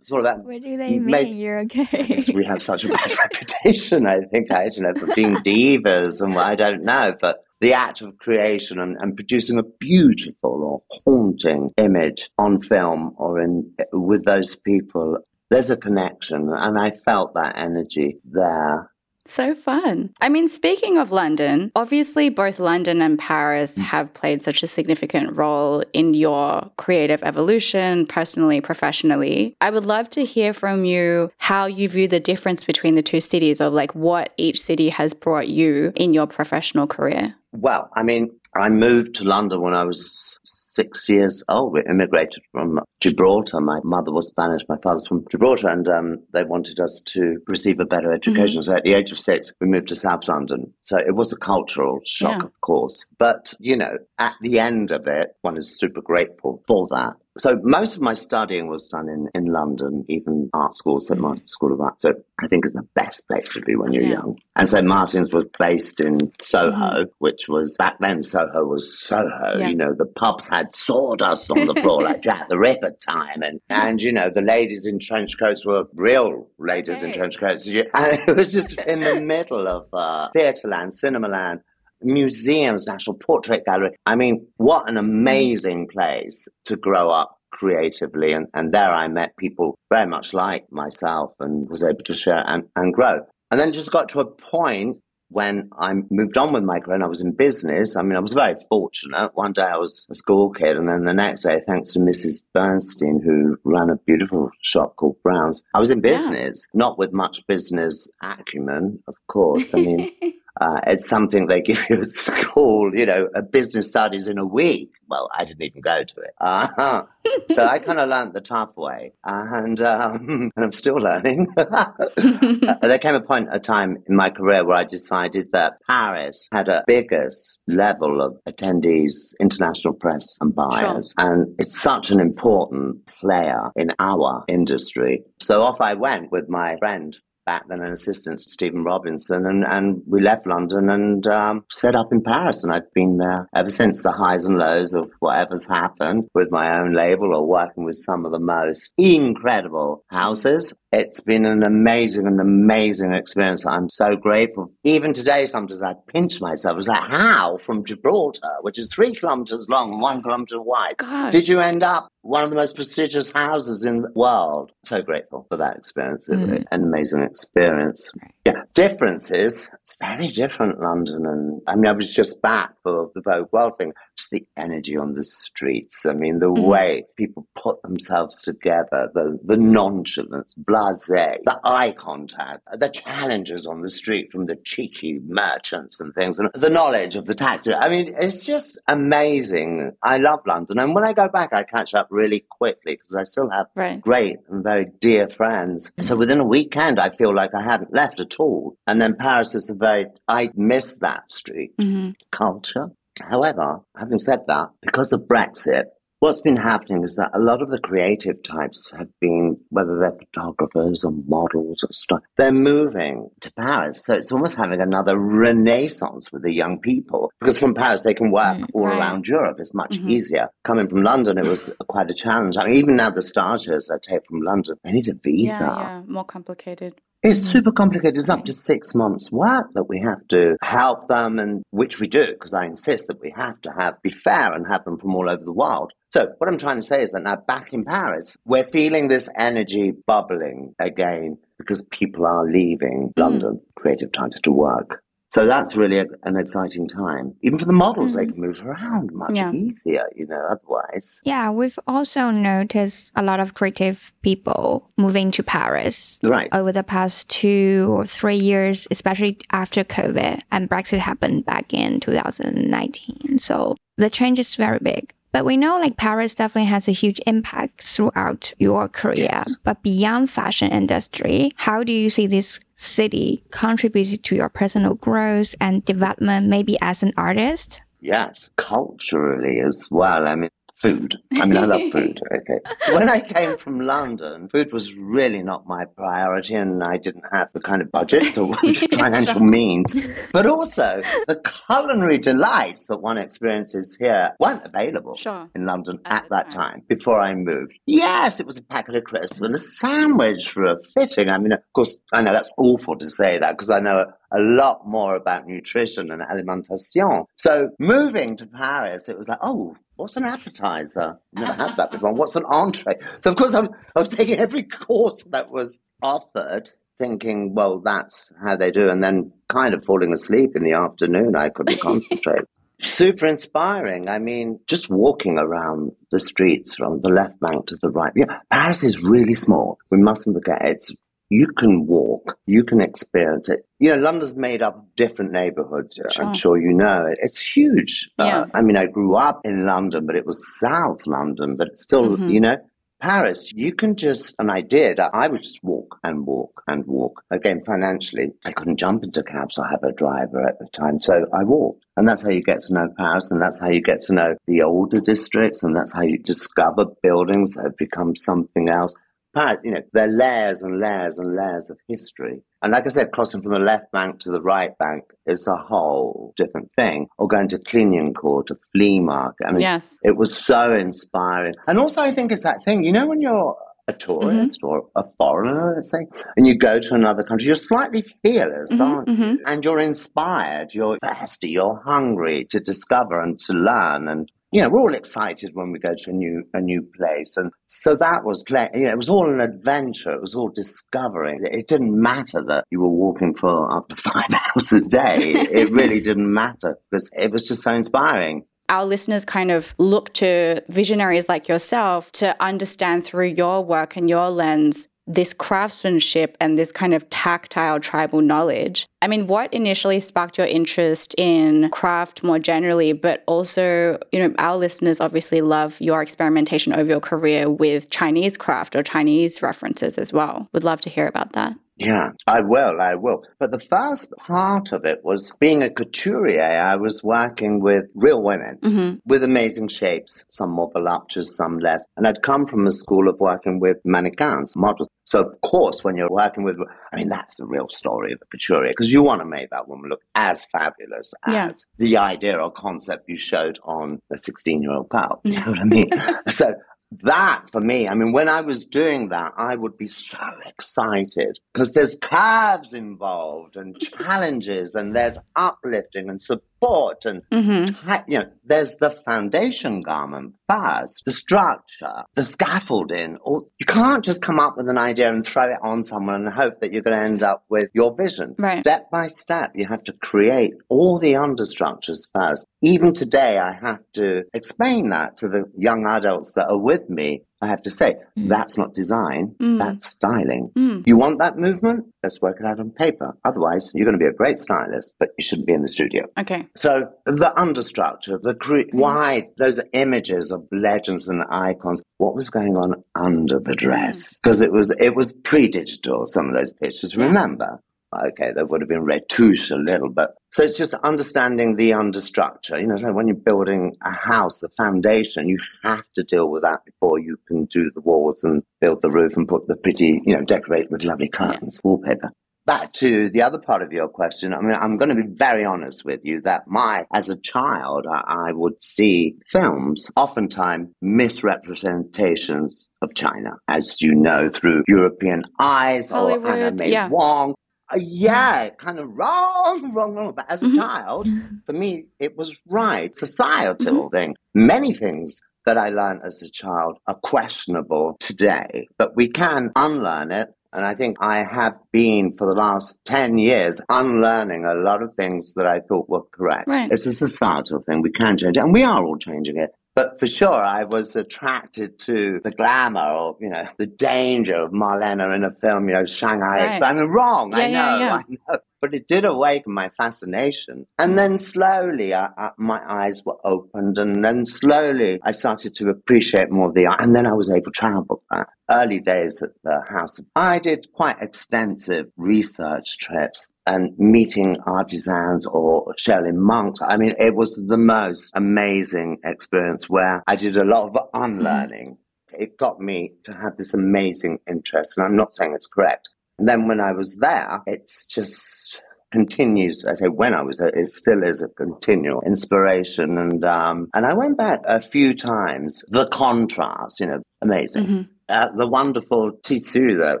[0.10, 0.44] sort of that.
[0.44, 1.36] What do they mean?
[1.36, 2.22] You're okay.
[2.34, 6.20] we have such a bad reputation, I think, eh, I don't know, for being divas
[6.20, 11.00] and I don't know, but the act of creation and, and, producing a beautiful or
[11.04, 15.18] haunting image on film or in with those people,
[15.50, 18.89] there's a connection, and I felt that energy there.
[19.30, 20.12] So fun.
[20.20, 25.36] I mean, speaking of London, obviously both London and Paris have played such a significant
[25.36, 29.54] role in your creative evolution, personally, professionally.
[29.60, 33.20] I would love to hear from you how you view the difference between the two
[33.20, 37.36] cities, or like what each city has brought you in your professional career.
[37.52, 41.72] Well, I mean, I moved to London when I was six years old.
[41.72, 43.60] We immigrated from Gibraltar.
[43.60, 47.78] My mother was Spanish, my father's from Gibraltar, and um, they wanted us to receive
[47.78, 48.60] a better education.
[48.60, 48.72] Mm-hmm.
[48.72, 50.72] So at the age of six, we moved to South London.
[50.82, 52.46] So it was a cultural shock, yeah.
[52.46, 53.06] of course.
[53.18, 57.14] But, you know, at the end of it, one is super grateful for that.
[57.38, 61.52] So most of my studying was done in, in London, even art school, St Martin's
[61.52, 62.02] School of Art.
[62.02, 62.12] So
[62.42, 64.14] I think is the best place to be when you're yeah.
[64.14, 64.38] young.
[64.56, 67.10] And St Martin's was based in Soho, mm-hmm.
[67.18, 69.58] which was back then Soho was Soho.
[69.58, 69.68] Yeah.
[69.68, 73.60] You know, the pubs had sawdust on the floor like Jack the Ripper time, and
[73.68, 77.84] and you know the ladies in trench coats were real ladies in trench coats, and
[77.94, 81.60] it was just in the middle of uh, theatre land, cinema land
[82.02, 83.96] museums, National Portrait Gallery.
[84.06, 85.00] I mean, what an mm.
[85.00, 88.32] amazing place to grow up creatively.
[88.32, 92.42] And, and there I met people very much like myself and was able to share
[92.46, 93.20] and, and grow.
[93.50, 94.98] And then just got to a point
[95.30, 98.20] when I moved on with my career and I was in business, I mean, I
[98.20, 99.30] was very fortunate.
[99.34, 102.42] One day I was a school kid, and then the next day, thanks to Mrs.
[102.54, 106.78] Burstein, who ran a beautiful shop called Brown's, I was in business, yeah.
[106.78, 109.72] not with much business acumen, of course.
[109.72, 110.10] I mean,
[110.60, 114.44] uh, it's something they give you at school, you know, a business studies in a
[114.44, 114.90] week.
[115.08, 116.34] Well, I didn't even go to it.
[116.40, 117.04] Uh-huh.
[117.50, 121.48] so I kind of learned the tough way, and um, and I'm still learning.
[121.56, 126.68] there came a point, a time in my career where I decided that Paris had
[126.68, 131.32] a biggest level of attendees, international press and buyers, sure.
[131.32, 135.22] and it's such an important player in our industry.
[135.40, 139.64] So off I went with my friend back then an assistant to Steven Robinson, and,
[139.66, 142.62] and we left London and um, set up in Paris.
[142.62, 146.80] And I've been there ever since the highs and lows of whatever's happened with my
[146.80, 150.72] own label or working with some of the most incredible houses.
[150.92, 153.64] It's been an amazing and amazing experience.
[153.64, 154.72] I'm so grateful.
[154.82, 156.78] Even today, sometimes I pinch myself.
[156.78, 161.30] It's like, how from Gibraltar, which is three kilometers long and one kilometer wide, Gosh.
[161.30, 164.72] did you end up one of the most prestigious houses in the world?
[164.84, 166.28] So grateful for that experience.
[166.28, 166.64] Mm.
[166.72, 168.10] An amazing experience.
[168.46, 169.68] Yeah, differences.
[169.82, 171.26] It's very different, London.
[171.26, 173.92] And I mean, I was just back for the Vogue World thing.
[174.16, 176.06] Just the energy on the streets.
[176.06, 176.66] I mean, the mm.
[176.66, 183.82] way people put themselves together, the, the nonchalance, blase, the eye contact, the challenges on
[183.82, 187.74] the street from the cheeky merchants and things, and the knowledge of the taxi.
[187.74, 189.92] I mean, it's just amazing.
[190.02, 190.78] I love London.
[190.78, 194.00] And when I go back, I catch up really quickly because I still have right.
[194.00, 195.90] great and very dear friends.
[195.98, 196.04] Mm.
[196.04, 198.76] So within a weekend, I feel like I hadn't left at all.
[198.86, 202.10] And then Paris is a very, I miss that street mm-hmm.
[202.30, 202.90] culture.
[203.20, 205.84] However, having said that, because of Brexit,
[206.20, 210.16] what's been happening is that a lot of the creative types have been, whether they're
[210.16, 214.04] photographers or models or stuff, they're moving to Paris.
[214.04, 218.30] So it's almost having another renaissance with the young people because from Paris they can
[218.30, 218.98] work mm, all right.
[218.98, 219.56] around Europe.
[219.58, 220.10] It's much mm-hmm.
[220.10, 220.48] easier.
[220.64, 222.56] Coming from London, it was quite a challenge.
[222.56, 225.64] I mean, even now the stagiaires I take from London, they need a visa.
[225.64, 226.02] Yeah, yeah.
[226.06, 227.00] more complicated.
[227.22, 227.50] It's mm-hmm.
[227.50, 228.16] super complicated.
[228.16, 232.08] It's up to six months' work that we have to help them, and which we
[232.08, 235.14] do because I insist that we have to have be fair and have them from
[235.14, 235.92] all over the world.
[236.08, 239.28] So what I'm trying to say is that now back in Paris, we're feeling this
[239.38, 243.20] energy bubbling again because people are leaving mm.
[243.20, 245.02] London creative times to work.
[245.30, 247.34] So that's really a, an exciting time.
[247.42, 248.16] Even for the models, mm.
[248.16, 249.52] they can move around much yeah.
[249.52, 251.20] easier, you know, otherwise.
[251.24, 256.48] Yeah, we've also noticed a lot of creative people moving to Paris right.
[256.52, 262.00] over the past two or three years, especially after COVID and Brexit happened back in
[262.00, 263.38] 2019.
[263.38, 265.12] So the change is very big.
[265.32, 269.28] But we know like Paris definitely has a huge impact throughout your career.
[269.30, 269.54] Yes.
[269.64, 275.54] But beyond fashion industry, how do you see this city contributed to your personal growth
[275.60, 277.82] and development, maybe as an artist?
[278.00, 280.26] Yes, culturally as well.
[280.26, 281.16] I mean, food.
[281.34, 282.20] I mean, I love food.
[282.32, 282.94] Okay.
[282.94, 287.48] When I came from London, food was really not my priority, and I didn't have
[287.52, 288.54] the kind of budget or
[288.90, 290.06] financial means.
[290.32, 295.50] But also, the culinary delights that one experiences here weren't available sure.
[295.54, 296.60] in London at, at that time.
[296.60, 297.78] time before I moved.
[297.86, 301.28] Yes, it was a packet of crisps and a sandwich for a fitting.
[301.28, 304.38] I mean, of course, I know that's awful to say that because I know a
[304.38, 307.24] lot more about nutrition and alimentation.
[307.36, 311.18] So moving to Paris, it was like, oh, what's an appetizer?
[311.32, 312.14] Never had that before.
[312.14, 312.94] What's an entree?
[313.20, 318.32] So of course I'm, I was taking every course that was offered, thinking, well, that's
[318.42, 321.36] how they do, and then kind of falling asleep in the afternoon.
[321.36, 322.44] I couldn't concentrate.
[322.80, 324.08] Super inspiring.
[324.08, 328.12] I mean, just walking around the streets from the left bank to the right.
[328.16, 329.78] Yeah, Paris is really small.
[329.90, 330.90] We mustn't forget it's
[331.30, 333.64] you can walk, you can experience it.
[333.78, 335.98] You know, London's made up of different neighborhoods.
[336.10, 336.24] Sure.
[336.24, 337.18] I'm sure you know it.
[337.22, 338.10] It's huge.
[338.18, 338.40] Uh, yeah.
[338.40, 342.16] Uh, I mean, I grew up in London, but it was South London, but still,
[342.16, 342.28] mm-hmm.
[342.28, 342.56] you know,
[343.00, 347.22] Paris, you can just, and I did, I would just walk and walk and walk.
[347.30, 349.58] Again, financially, I couldn't jump into cabs.
[349.58, 351.00] I have a driver at the time.
[351.00, 351.86] So I walked.
[351.96, 353.30] And that's how you get to know Paris.
[353.30, 355.62] And that's how you get to know the older districts.
[355.62, 358.92] And that's how you discover buildings that have become something else
[359.34, 362.42] part, you know, there are layers and layers and layers of history.
[362.62, 365.56] And like I said, crossing from the left bank to the right bank is a
[365.56, 367.06] whole different thing.
[367.18, 369.46] Or going to Clignancourt, a flea market.
[369.46, 369.88] I mean, yes.
[370.02, 371.54] it was so inspiring.
[371.66, 373.56] And also, I think it's that thing, you know, when you're
[373.88, 374.68] a tourist mm-hmm.
[374.68, 378.82] or a foreigner, let's say, and you go to another country, you're slightly fearless, mm-hmm,
[378.82, 379.34] aren't mm-hmm.
[379.46, 384.08] And you're inspired, you're thirsty, you're hungry to discover and to learn.
[384.08, 387.36] And you know, we're all excited when we go to a new a new place,
[387.36, 388.68] and so that was play.
[388.74, 390.10] You know, it was all an adventure.
[390.10, 391.40] It was all discovering.
[391.44, 395.14] It didn't matter that you were walking for up to five hours a day.
[395.16, 400.12] it really didn't matter because it was just so inspiring our listeners kind of look
[400.12, 406.56] to visionaries like yourself to understand through your work and your lens this craftsmanship and
[406.56, 408.86] this kind of tactile tribal knowledge.
[409.02, 414.34] I mean, what initially sparked your interest in craft more generally, but also, you know,
[414.38, 419.98] our listeners obviously love your experimentation over your career with Chinese craft or Chinese references
[419.98, 420.48] as well.
[420.52, 421.56] Would love to hear about that.
[421.80, 423.24] Yeah, I will, I will.
[423.38, 428.22] But the first part of it was being a couturier, I was working with real
[428.22, 428.96] women mm-hmm.
[429.06, 431.82] with amazing shapes, some more voluptuous, some less.
[431.96, 434.88] And I'd come from a school of working with mannequins, models.
[435.04, 436.58] So, of course, when you're working with,
[436.92, 439.66] I mean, that's the real story of the couturier, because you want to make that
[439.66, 441.52] woman look as fabulous as yeah.
[441.78, 445.20] the idea or concept you showed on a 16 year old girl.
[445.24, 445.90] You know what I mean?
[446.28, 446.54] so
[447.02, 451.38] that for me, I mean, when I was doing that, I would be so excited
[451.52, 457.92] because there's curves involved and challenges and there's uplifting and support and, mm-hmm.
[458.06, 463.16] you know, there's the foundation garment first, the structure, the scaffolding.
[463.22, 466.28] Or you can't just come up with an idea and throw it on someone and
[466.28, 468.34] hope that you're going to end up with your vision.
[468.38, 468.60] Right.
[468.60, 472.46] Step by step, you have to create all the understructures first.
[472.62, 477.22] Even today, I have to explain that to the young adults that are with me
[477.42, 478.28] I have to say, mm.
[478.28, 479.58] that's not design, mm.
[479.58, 480.50] that's styling.
[480.54, 480.86] Mm.
[480.86, 481.86] You want that movement?
[482.02, 483.16] Let's work it out on paper.
[483.24, 486.06] Otherwise, you're going to be a great stylist, but you shouldn't be in the studio.
[486.18, 486.46] Okay.
[486.56, 488.74] So the understructure, the cre- mm.
[488.74, 494.16] why those images of legends and icons, what was going on under the dress?
[494.22, 494.44] Because mm.
[494.44, 496.06] it was it was pre-digital.
[496.08, 497.60] Some of those pictures, remember?
[497.92, 502.60] okay, that would have been retouche a little, but so it's just understanding the understructure.
[502.60, 506.64] You know, when you're building a house, the foundation, you have to deal with that
[506.64, 510.14] before you can do the walls and build the roof and put the pretty, you
[510.14, 512.12] know, decorate with lovely curtains, wallpaper.
[512.46, 515.44] Back to the other part of your question, I mean, I'm going to be very
[515.44, 522.70] honest with you that my, as a child, I, I would see films, oftentimes misrepresentations
[522.82, 526.88] of China, as you know, through European eyes Hollywood, or Anna May yeah.
[526.88, 527.34] Wong
[527.72, 530.12] uh, yeah, kind of wrong, wrong, wrong.
[530.14, 530.56] But as a mm-hmm.
[530.56, 531.08] child,
[531.46, 532.94] for me, it was right.
[532.94, 533.96] Societal mm-hmm.
[533.96, 534.16] thing.
[534.34, 540.12] Many things that I learned as a child are questionable today, but we can unlearn
[540.12, 540.28] it.
[540.52, 544.94] And I think I have been for the last 10 years unlearning a lot of
[544.94, 546.48] things that I thought were correct.
[546.48, 546.70] Right.
[546.72, 547.82] It's a societal thing.
[547.82, 548.40] We can change it.
[548.40, 549.50] And we are all changing it.
[549.80, 554.50] But for sure, I was attracted to the glamour or, you know, the danger of
[554.50, 556.48] Marlene in a film, you know, Shanghai right.
[556.48, 556.70] Express.
[556.70, 557.94] I mean, wrong, yeah, I, know, yeah, yeah.
[557.94, 558.38] I know.
[558.60, 560.66] But it did awaken my fascination.
[560.78, 563.78] And then slowly, I, I, my eyes were opened.
[563.78, 566.82] And then slowly, I started to appreciate more the art.
[566.82, 568.28] And then I was able to travel back.
[568.50, 570.00] Early days at the House.
[570.16, 576.60] I did quite extensive research trips and meeting artisans or Shaolin monks.
[576.60, 581.76] I mean, it was the most amazing experience where I did a lot of unlearning.
[581.76, 582.22] Mm-hmm.
[582.22, 585.88] It got me to have this amazing interest, and I'm not saying it's correct.
[586.20, 588.60] And then when I was there, it's just
[588.92, 589.64] continues.
[589.66, 592.98] I say when I was there, it still is a continual inspiration.
[592.98, 595.64] And um, and I went back a few times.
[595.68, 597.64] The contrast, you know, amazing.
[597.64, 600.00] Mm-hmm uh, the wonderful tissu that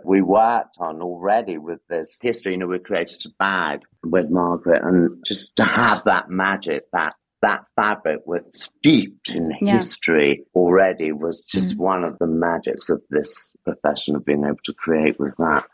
[0.04, 2.52] we worked on already with this history.
[2.52, 7.14] You know, we created a bag with Margaret, and just to have that magic, that
[7.42, 9.76] that fabric was steeped in yeah.
[9.76, 14.58] history already was just mm one of the magics of this profession of being able
[14.62, 15.64] to create with that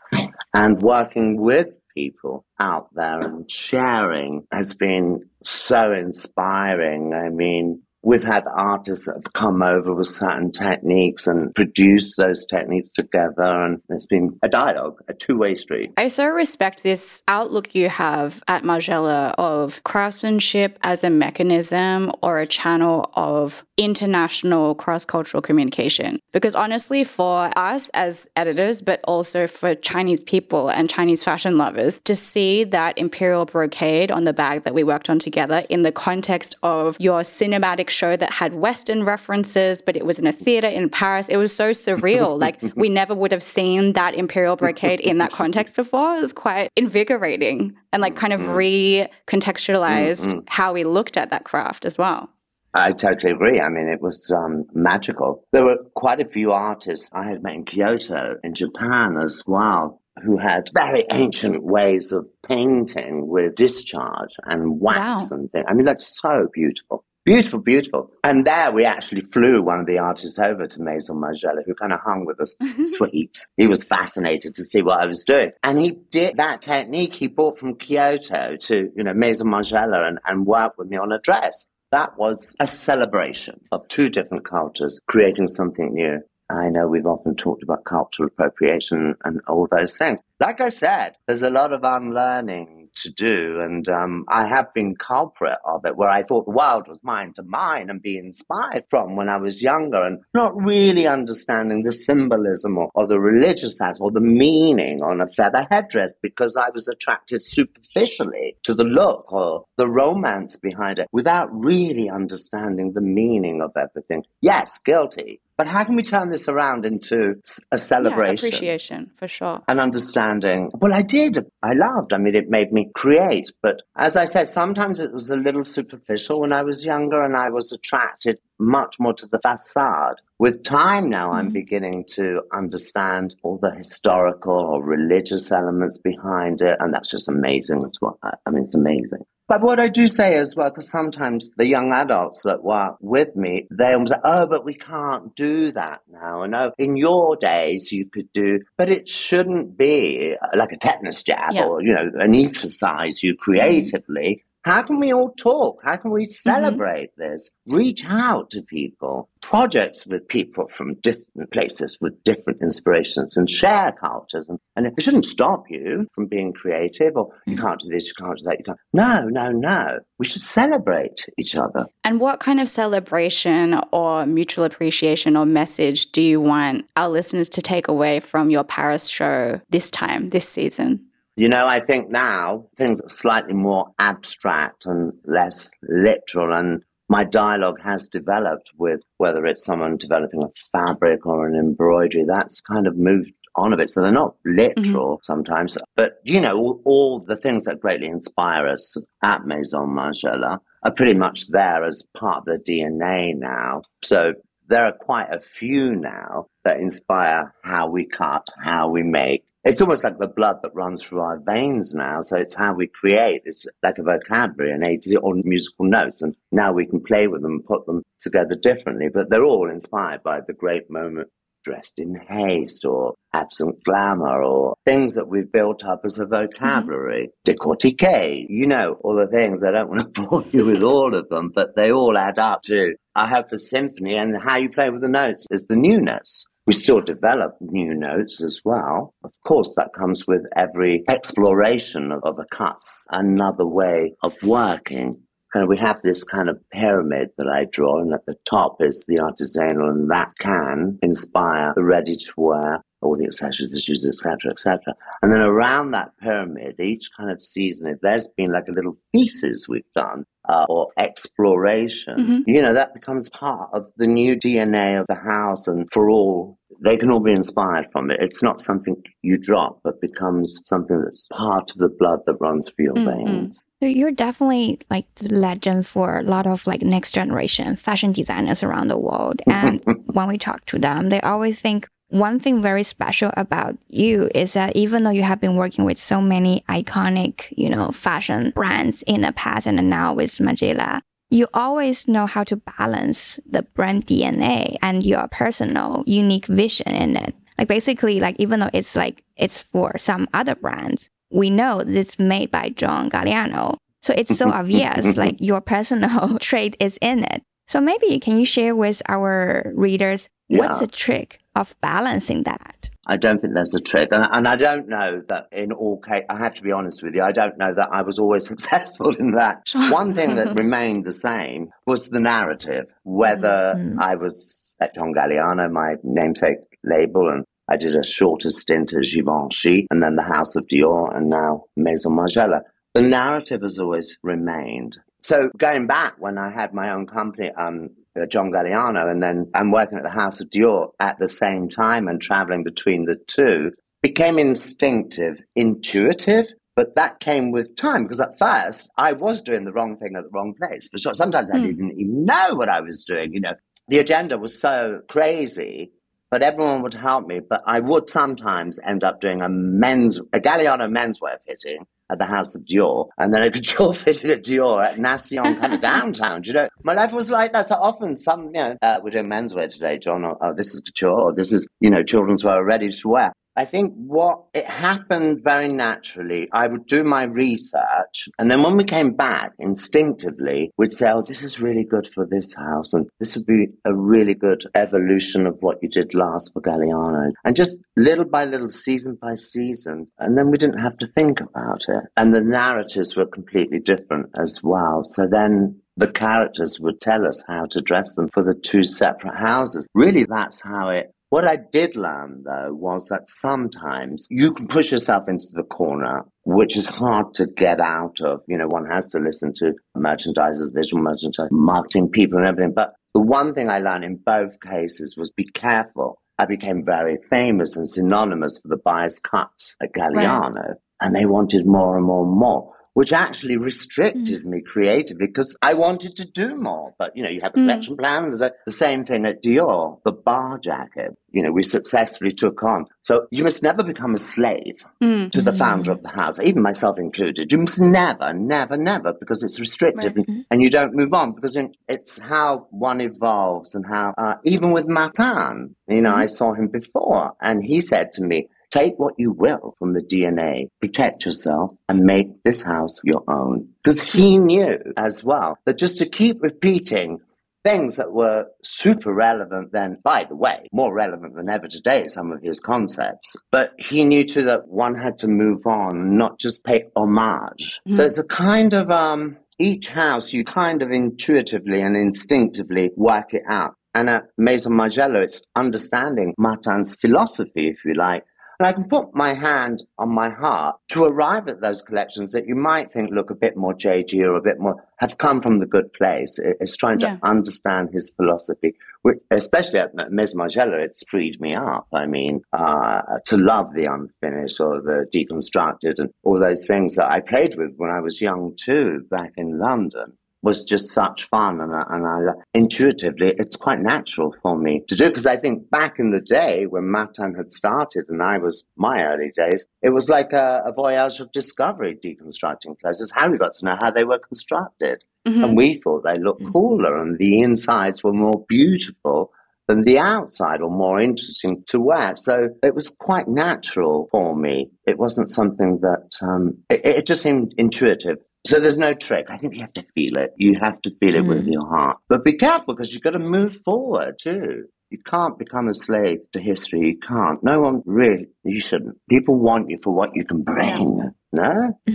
[0.53, 7.13] and working with people out there and sharing has been so inspiring.
[7.13, 12.45] I mean, We've had artists that have come over with certain techniques and produced those
[12.45, 15.91] techniques together, and it's been a dialogue, a two way street.
[15.97, 22.39] I so respect this outlook you have at Margiela of craftsmanship as a mechanism or
[22.39, 26.19] a channel of international cross cultural communication.
[26.33, 31.99] Because honestly, for us as editors, but also for Chinese people and Chinese fashion lovers,
[32.05, 35.91] to see that imperial brocade on the bag that we worked on together in the
[35.91, 40.67] context of your cinematic show that had Western references, but it was in a theater
[40.67, 42.39] in Paris, it was so surreal.
[42.47, 46.17] like we never would have seen that imperial brocade in that context before.
[46.17, 49.07] It was quite invigorating and like kind of mm-hmm.
[49.29, 50.39] recontextualized mm-hmm.
[50.47, 52.29] how we looked at that craft as well.
[52.73, 53.59] I totally agree.
[53.59, 55.43] I mean, it was um, magical.
[55.51, 60.01] There were quite a few artists I had met in Kyoto, in Japan as well,
[60.23, 65.37] who had very ancient ways of painting with discharge and wax wow.
[65.37, 65.65] and things.
[65.67, 67.03] I mean, that's so beautiful.
[67.27, 68.09] Beautiful, beautiful.
[68.23, 71.91] And there we actually flew one of the artists over to Maison Margiela, who kind
[71.91, 72.55] of hung with us
[72.95, 73.47] sweets.
[73.57, 75.51] He was fascinated to see what I was doing.
[75.61, 80.19] And he did that technique he brought from Kyoto to, you know, Maison Margiela and,
[80.25, 81.67] and worked with me on a dress.
[81.91, 86.21] That was a celebration of two different cultures creating something new.
[86.49, 90.21] I know we've often talked about cultural appropriation and all those things.
[90.39, 93.59] Like I said, there's a lot of unlearning to do.
[93.59, 97.33] And um, I have been culprit of it, where I thought the world was mine
[97.35, 101.91] to mine and be inspired from when I was younger, and not really understanding the
[101.91, 106.69] symbolism or, or the religious aspect or the meaning on a feather headdress because I
[106.73, 113.01] was attracted superficially to the look or the romance behind it without really understanding the
[113.01, 114.23] meaning of everything.
[114.41, 117.35] Yes, guilty, but how can we turn this around into
[117.71, 118.45] a celebration?
[118.45, 119.63] Yeah, appreciation, for sure.
[119.67, 120.69] An understanding.
[120.75, 121.39] Well, I did.
[121.63, 122.13] I loved.
[122.13, 123.51] I mean, it made me create.
[123.63, 127.35] But as I said, sometimes it was a little superficial when I was younger and
[127.35, 130.21] I was attracted much more to the facade.
[130.39, 131.53] With time now, I'm mm-hmm.
[131.53, 136.77] beginning to understand all the historical or religious elements behind it.
[136.79, 138.19] And that's just amazing as well.
[138.23, 139.25] I mean, it's amazing.
[139.47, 143.33] But what I do say as well, because sometimes the young adults that work with
[143.35, 146.41] me, they always say, oh, but we can't do that now.
[146.41, 150.77] And oh, in your days you could do, but it shouldn't be uh, like a
[150.77, 151.65] tetanus jab yeah.
[151.65, 153.41] or, you know, anesthetize you mm-hmm.
[153.41, 154.43] creatively.
[154.67, 155.79] How can we all talk?
[155.85, 156.49] How can we mm-hmm.
[156.49, 157.31] celebrate mm-hmm.
[157.31, 157.51] this?
[157.65, 163.93] Reach out to people, projects with people from different places with different inspirations and share
[163.93, 164.49] cultures.
[164.49, 167.61] And, and it shouldn't stop you from being creative or you mm.
[167.61, 168.57] can't do this, you can't do that.
[168.59, 168.79] You can't.
[168.91, 169.99] No, no, no.
[170.19, 171.85] We should celebrate each other.
[172.03, 177.47] And what kind of celebration or mutual appreciation or message do you want our listeners
[177.49, 181.07] to take away from your Paris show this time, this season?
[181.37, 187.23] You know, I think now things are slightly more abstract and less literal, and my
[187.23, 192.87] dialogue has developed with whether it's someone developing a fabric or an embroidery, that's kind
[192.87, 193.91] of moved on a bit.
[193.91, 195.23] So they're not literal mm-hmm.
[195.23, 200.57] sometimes, but you know, all, all, the things that greatly inspire us at Maison Margiela
[200.81, 203.83] are pretty much there as part of the DNA now.
[204.03, 204.33] So
[204.69, 209.81] there are quite a few now that inspire how we cut, how we make, it's
[209.81, 212.21] almost like the blood that runs through our veins now.
[212.23, 213.41] So it's how we create.
[213.45, 216.21] It's like a vocabulary and A to Z on musical notes.
[216.21, 219.09] And now we can play with them and put them together differently.
[219.13, 221.29] But they're all inspired by the great moment
[221.63, 227.29] dressed in haste or absent glamour or things that we've built up as a vocabulary.
[227.45, 227.51] Mm-hmm.
[227.51, 229.63] Décortiqué, you know, all the things.
[229.63, 232.61] I don't want to bore you with all of them, but they all add up
[232.63, 236.45] to I hope a symphony and how you play with the notes is the newness.
[236.67, 239.13] We still develop new notes as well.
[239.23, 245.21] Of course, that comes with every exploration of, a cut's another way of working.
[245.55, 249.05] Of, we have this kind of pyramid that I draw, and at the top is
[249.07, 254.05] the artisanal, and that can inspire the ready to wear, all the accessories, the shoes,
[254.05, 254.93] etc., etc.
[255.21, 258.97] And then around that pyramid, each kind of season, if there's been like a little
[259.13, 262.39] pieces we've done, uh, or exploration, mm-hmm.
[262.47, 265.67] you know, that becomes part of the new DNA of the house.
[265.67, 268.17] And for all, they can all be inspired from it.
[268.21, 272.69] It's not something you drop, but becomes something that's part of the blood that runs
[272.69, 273.25] through your mm-hmm.
[273.25, 273.61] veins.
[273.81, 278.63] So you're definitely like the legend for a lot of like next generation fashion designers
[278.63, 279.41] around the world.
[279.45, 284.29] And when we talk to them, they always think one thing very special about you
[284.33, 288.51] is that even though you have been working with so many iconic, you know, fashion
[288.51, 293.63] brands in the past and now with Margiela, you always know how to balance the
[293.63, 297.35] brand DNA and your personal unique vision in it.
[297.57, 302.17] Like basically, like even though it's like it's for some other brands, we know it's
[302.17, 303.75] made by John Galliano.
[304.01, 307.43] So it's so obvious, like your personal trait is in it.
[307.67, 312.89] So maybe can you share with our readers what's the trick of balancing that?
[313.09, 314.09] I don't think there's a trick.
[314.11, 317.15] And, and I don't know that in all cases, I have to be honest with
[317.15, 319.63] you, I don't know that I was always successful in that.
[319.91, 323.99] One thing that remained the same was the narrative, whether mm-hmm.
[323.99, 329.03] I was at John Galliano, my namesake label, and I did a shorter stint at
[329.03, 332.61] Givenchy and then the House of Dior and now Maison Margiela.
[332.93, 334.97] The narrative has always remained.
[335.21, 337.89] So going back when I had my own company, um,
[338.25, 342.07] John Galliano, and then I'm working at the House of Dior at the same time
[342.07, 348.37] and traveling between the two, became instinctive, intuitive, but that came with time because at
[348.37, 350.89] first I was doing the wrong thing at the wrong place.
[350.91, 351.65] But sometimes I hmm.
[351.65, 353.33] didn't even know what I was doing.
[353.33, 353.53] You know,
[353.87, 355.91] the agenda was so crazy,
[356.29, 357.39] but everyone would help me.
[357.39, 362.25] But I would sometimes end up doing a men's, a Galliano menswear fitting at the
[362.25, 366.41] House of Dior and then a couture fitting at Dior at Nation kind of downtown.
[366.41, 367.65] Do you know, my life was like that.
[367.67, 370.81] So often some, you know, uh, we're doing menswear today, John, or oh, this is
[370.81, 373.33] couture, or this is, you know, children's wear ready to wear.
[373.57, 376.47] I think what it happened very naturally.
[376.53, 381.23] I would do my research, and then when we came back, instinctively, we'd say, "Oh,
[381.23, 385.47] this is really good for this house, and this would be a really good evolution
[385.47, 390.07] of what you did last for Galliano." And just little by little, season by season,
[390.19, 394.27] and then we didn't have to think about it, and the narratives were completely different
[394.39, 395.03] as well.
[395.03, 399.35] So then the characters would tell us how to dress them for the two separate
[399.35, 399.87] houses.
[399.95, 404.91] Really, that's how it what I did learn, though, was that sometimes you can push
[404.91, 408.41] yourself into the corner, which is hard to get out of.
[408.47, 412.73] You know, one has to listen to merchandisers, visual merchandisers, marketing people, and everything.
[412.73, 416.21] But the one thing I learned in both cases was be careful.
[416.39, 420.77] I became very famous and synonymous for the bias cuts at Galliano, right.
[421.01, 424.45] and they wanted more and more and more which actually restricted mm.
[424.45, 426.95] me creatively because I wanted to do more.
[426.97, 427.67] But, you know, you have a mm.
[427.67, 427.99] collection mm.
[427.99, 428.23] plan.
[428.23, 432.63] There's a, the same thing at Dior, the bar jacket, you know, we successfully took
[432.63, 432.87] on.
[433.03, 435.29] So you must never become a slave mm.
[435.29, 437.51] to the founder of the house, even myself included.
[437.51, 440.27] You must never, never, never, because it's restrictive right.
[440.27, 440.41] and, mm-hmm.
[440.49, 441.55] and, you don't move on because
[441.87, 446.17] it's how one evolves and how, uh, even with Martin, you know, mm.
[446.17, 450.01] I saw him before and he said to me, Take what you will from the
[450.01, 453.69] DNA, protect yourself, and make this house your own.
[453.83, 457.21] Because he knew as well that just to keep repeating
[457.63, 462.31] things that were super relevant then, by the way, more relevant than ever today, some
[462.31, 463.35] of his concepts.
[463.51, 467.81] But he knew too that one had to move on, not just pay homage.
[467.87, 467.93] Mm.
[467.93, 473.33] So it's a kind of, um, each house you kind of intuitively and instinctively work
[473.33, 473.73] it out.
[473.93, 478.23] And at Maison Margiela, it's understanding Martin's philosophy, if you like,
[478.59, 482.47] and I can put my hand on my heart to arrive at those collections that
[482.47, 485.59] you might think look a bit more JG or a bit more have come from
[485.59, 486.39] the good place.
[486.39, 487.17] It's trying to yeah.
[487.21, 491.87] understand his philosophy, which, especially at Maison Margiela, it's freed me up.
[491.93, 497.11] I mean, uh, to love the unfinished or the deconstructed and all those things that
[497.11, 500.17] I played with when I was young too, back in London
[500.47, 502.19] was just such fun and I, and I
[502.53, 506.67] intuitively it's quite natural for me to do because I think back in the day
[506.67, 510.71] when Martin had started and I was my early days it was like a, a
[510.71, 515.03] voyage of discovery deconstructing clothes it's how we got to know how they were constructed
[515.27, 515.43] mm-hmm.
[515.43, 516.53] and we thought they looked mm-hmm.
[516.53, 519.33] cooler and the insides were more beautiful
[519.67, 522.15] than the outside or more interesting to wear.
[522.15, 524.71] So it was quite natural for me.
[524.87, 528.17] It wasn't something that, um, it, it, just seemed intuitive.
[528.47, 529.29] So there's no trick.
[529.29, 530.33] I think you have to feel it.
[530.37, 531.27] You have to feel it mm.
[531.27, 531.97] with your heart.
[532.07, 534.65] But be careful because you've got to move forward too.
[534.89, 536.79] You can't become a slave to history.
[536.79, 537.43] You can't.
[537.43, 538.97] No one really, you shouldn't.
[539.09, 541.11] People want you for what you can bring.
[541.33, 541.77] No?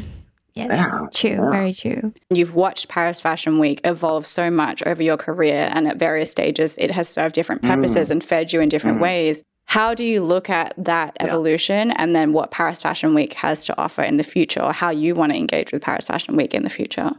[0.54, 1.50] Yes, yeah, true, yeah.
[1.50, 2.02] very true.
[2.28, 6.76] You've watched Paris Fashion Week evolve so much over your career, and at various stages,
[6.76, 8.12] it has served different purposes mm.
[8.12, 9.02] and fed you in different mm.
[9.02, 9.42] ways.
[9.72, 11.94] How do you look at that evolution yeah.
[11.96, 15.14] and then what Paris Fashion Week has to offer in the future or how you
[15.14, 17.12] want to engage with Paris Fashion Week in the future?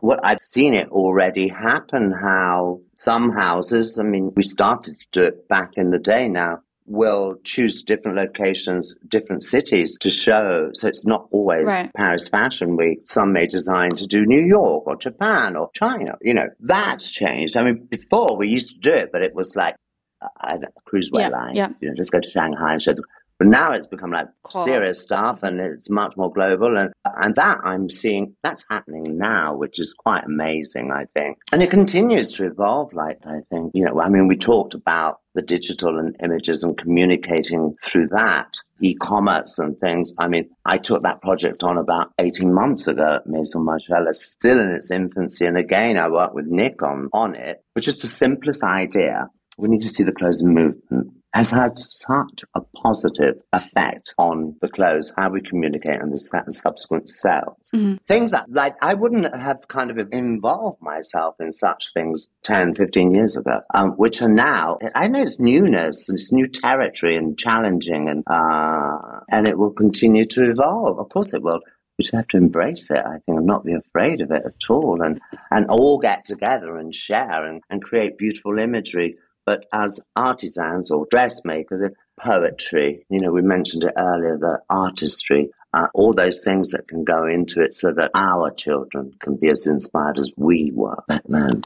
[0.00, 5.22] Well, I've seen it already happen how some houses, I mean, we started to do
[5.24, 10.70] it back in the day now, will choose different locations, different cities to show.
[10.72, 11.92] So it's not always right.
[11.94, 13.00] Paris Fashion Week.
[13.02, 16.16] Some may design to do New York or Japan or China.
[16.22, 17.54] You know, that's changed.
[17.58, 19.76] I mean, before we used to do it, but it was like
[20.20, 21.54] a cruisewear yeah, line.
[21.54, 21.68] Yeah.
[21.80, 23.04] You know, just go to Shanghai and show them.
[23.38, 24.64] But now it's become like cool.
[24.64, 26.76] serious stuff and it's much more global.
[26.76, 31.38] And, and that I'm seeing, that's happening now, which is quite amazing, I think.
[31.52, 33.70] And it continues to evolve, like, I think.
[33.74, 38.54] You know, I mean, we talked about the digital and images and communicating through that,
[38.80, 40.12] e-commerce and things.
[40.18, 44.58] I mean, I took that project on about 18 months ago at Maison Margiela, still
[44.58, 45.46] in its infancy.
[45.46, 49.68] And again, I worked with Nick on, on it, which is the simplest idea we
[49.68, 55.12] need to see the clothes movement has had such a positive effect on the clothes,
[55.16, 57.70] how we communicate, and the subsequent sales.
[57.74, 57.96] Mm-hmm.
[57.96, 63.12] Things that, like, I wouldn't have kind of involved myself in such things 10, 15
[63.12, 68.08] years ago, um, which are now, I know it's newness, it's new territory and challenging,
[68.08, 70.98] and, uh, and it will continue to evolve.
[70.98, 71.60] Of course it will
[71.98, 74.70] we just have to embrace it, I think, and not be afraid of it at
[74.70, 79.16] all, and, and all get together and share and, and create beautiful imagery
[79.48, 81.90] but as artisans or dressmakers,
[82.20, 87.02] poetry, you know, we mentioned it earlier, the artistry, uh, all those things that can
[87.02, 91.22] go into it so that our children can be as inspired as we were back
[91.30, 91.62] then.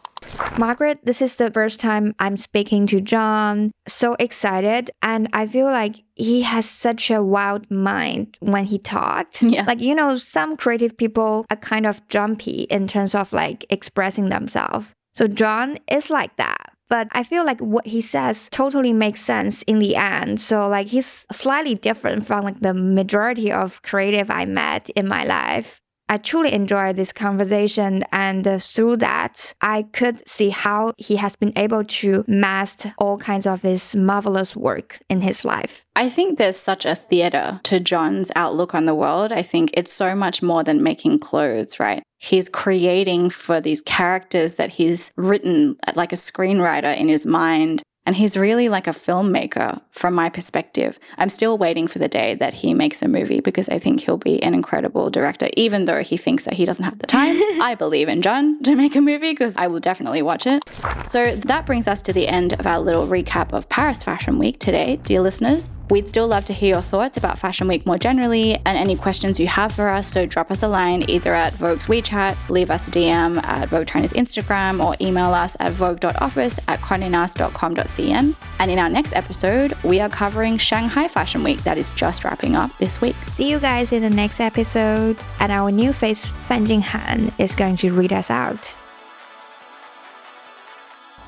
[0.56, 3.72] Margaret, this is the first time I'm speaking to John.
[3.88, 4.92] So excited.
[5.02, 9.42] And I feel like he has such a wild mind when he talked.
[9.52, 9.64] Yeah.
[9.64, 14.28] Like, you know, some creative people are kind of jumpy in terms of like expressing
[14.28, 14.86] themselves.
[15.14, 16.71] So John is like that.
[16.92, 20.38] But I feel like what he says totally makes sense in the end.
[20.42, 25.24] So like he's slightly different from like the majority of creative I met in my
[25.24, 25.81] life.
[26.12, 31.36] I truly enjoyed this conversation, and uh, through that, I could see how he has
[31.36, 35.86] been able to master all kinds of his marvelous work in his life.
[35.96, 39.32] I think there's such a theater to John's outlook on the world.
[39.32, 42.02] I think it's so much more than making clothes, right?
[42.18, 47.82] He's creating for these characters that he's written like a screenwriter in his mind.
[48.04, 50.98] And he's really like a filmmaker from my perspective.
[51.18, 54.16] I'm still waiting for the day that he makes a movie because I think he'll
[54.16, 57.36] be an incredible director, even though he thinks that he doesn't have the time.
[57.62, 60.64] I believe in John to make a movie because I will definitely watch it.
[61.06, 64.58] So that brings us to the end of our little recap of Paris Fashion Week
[64.58, 65.70] today, dear listeners.
[65.92, 69.38] We'd still love to hear your thoughts about Fashion Week more generally and any questions
[69.38, 70.10] you have for us.
[70.10, 73.88] So drop us a line either at Vogue's WeChat, leave us a DM at Vogue
[73.88, 78.36] China's Instagram, or email us at vogue.office at condenast.com.cn.
[78.58, 82.56] And in our next episode, we are covering Shanghai Fashion Week that is just wrapping
[82.56, 83.16] up this week.
[83.28, 85.18] See you guys in the next episode.
[85.40, 88.78] And our new face, Fan Jinghan, is going to read us out.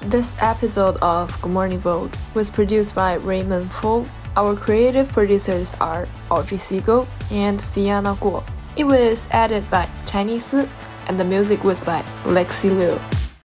[0.07, 4.05] This episode of Good Morning Vogue was produced by Raymond Fo
[4.36, 8.44] our creative producers are Audrey Siegel and Sienna Guo.
[8.76, 13.24] It was edited by Chinese and the music was by Lexi Liu.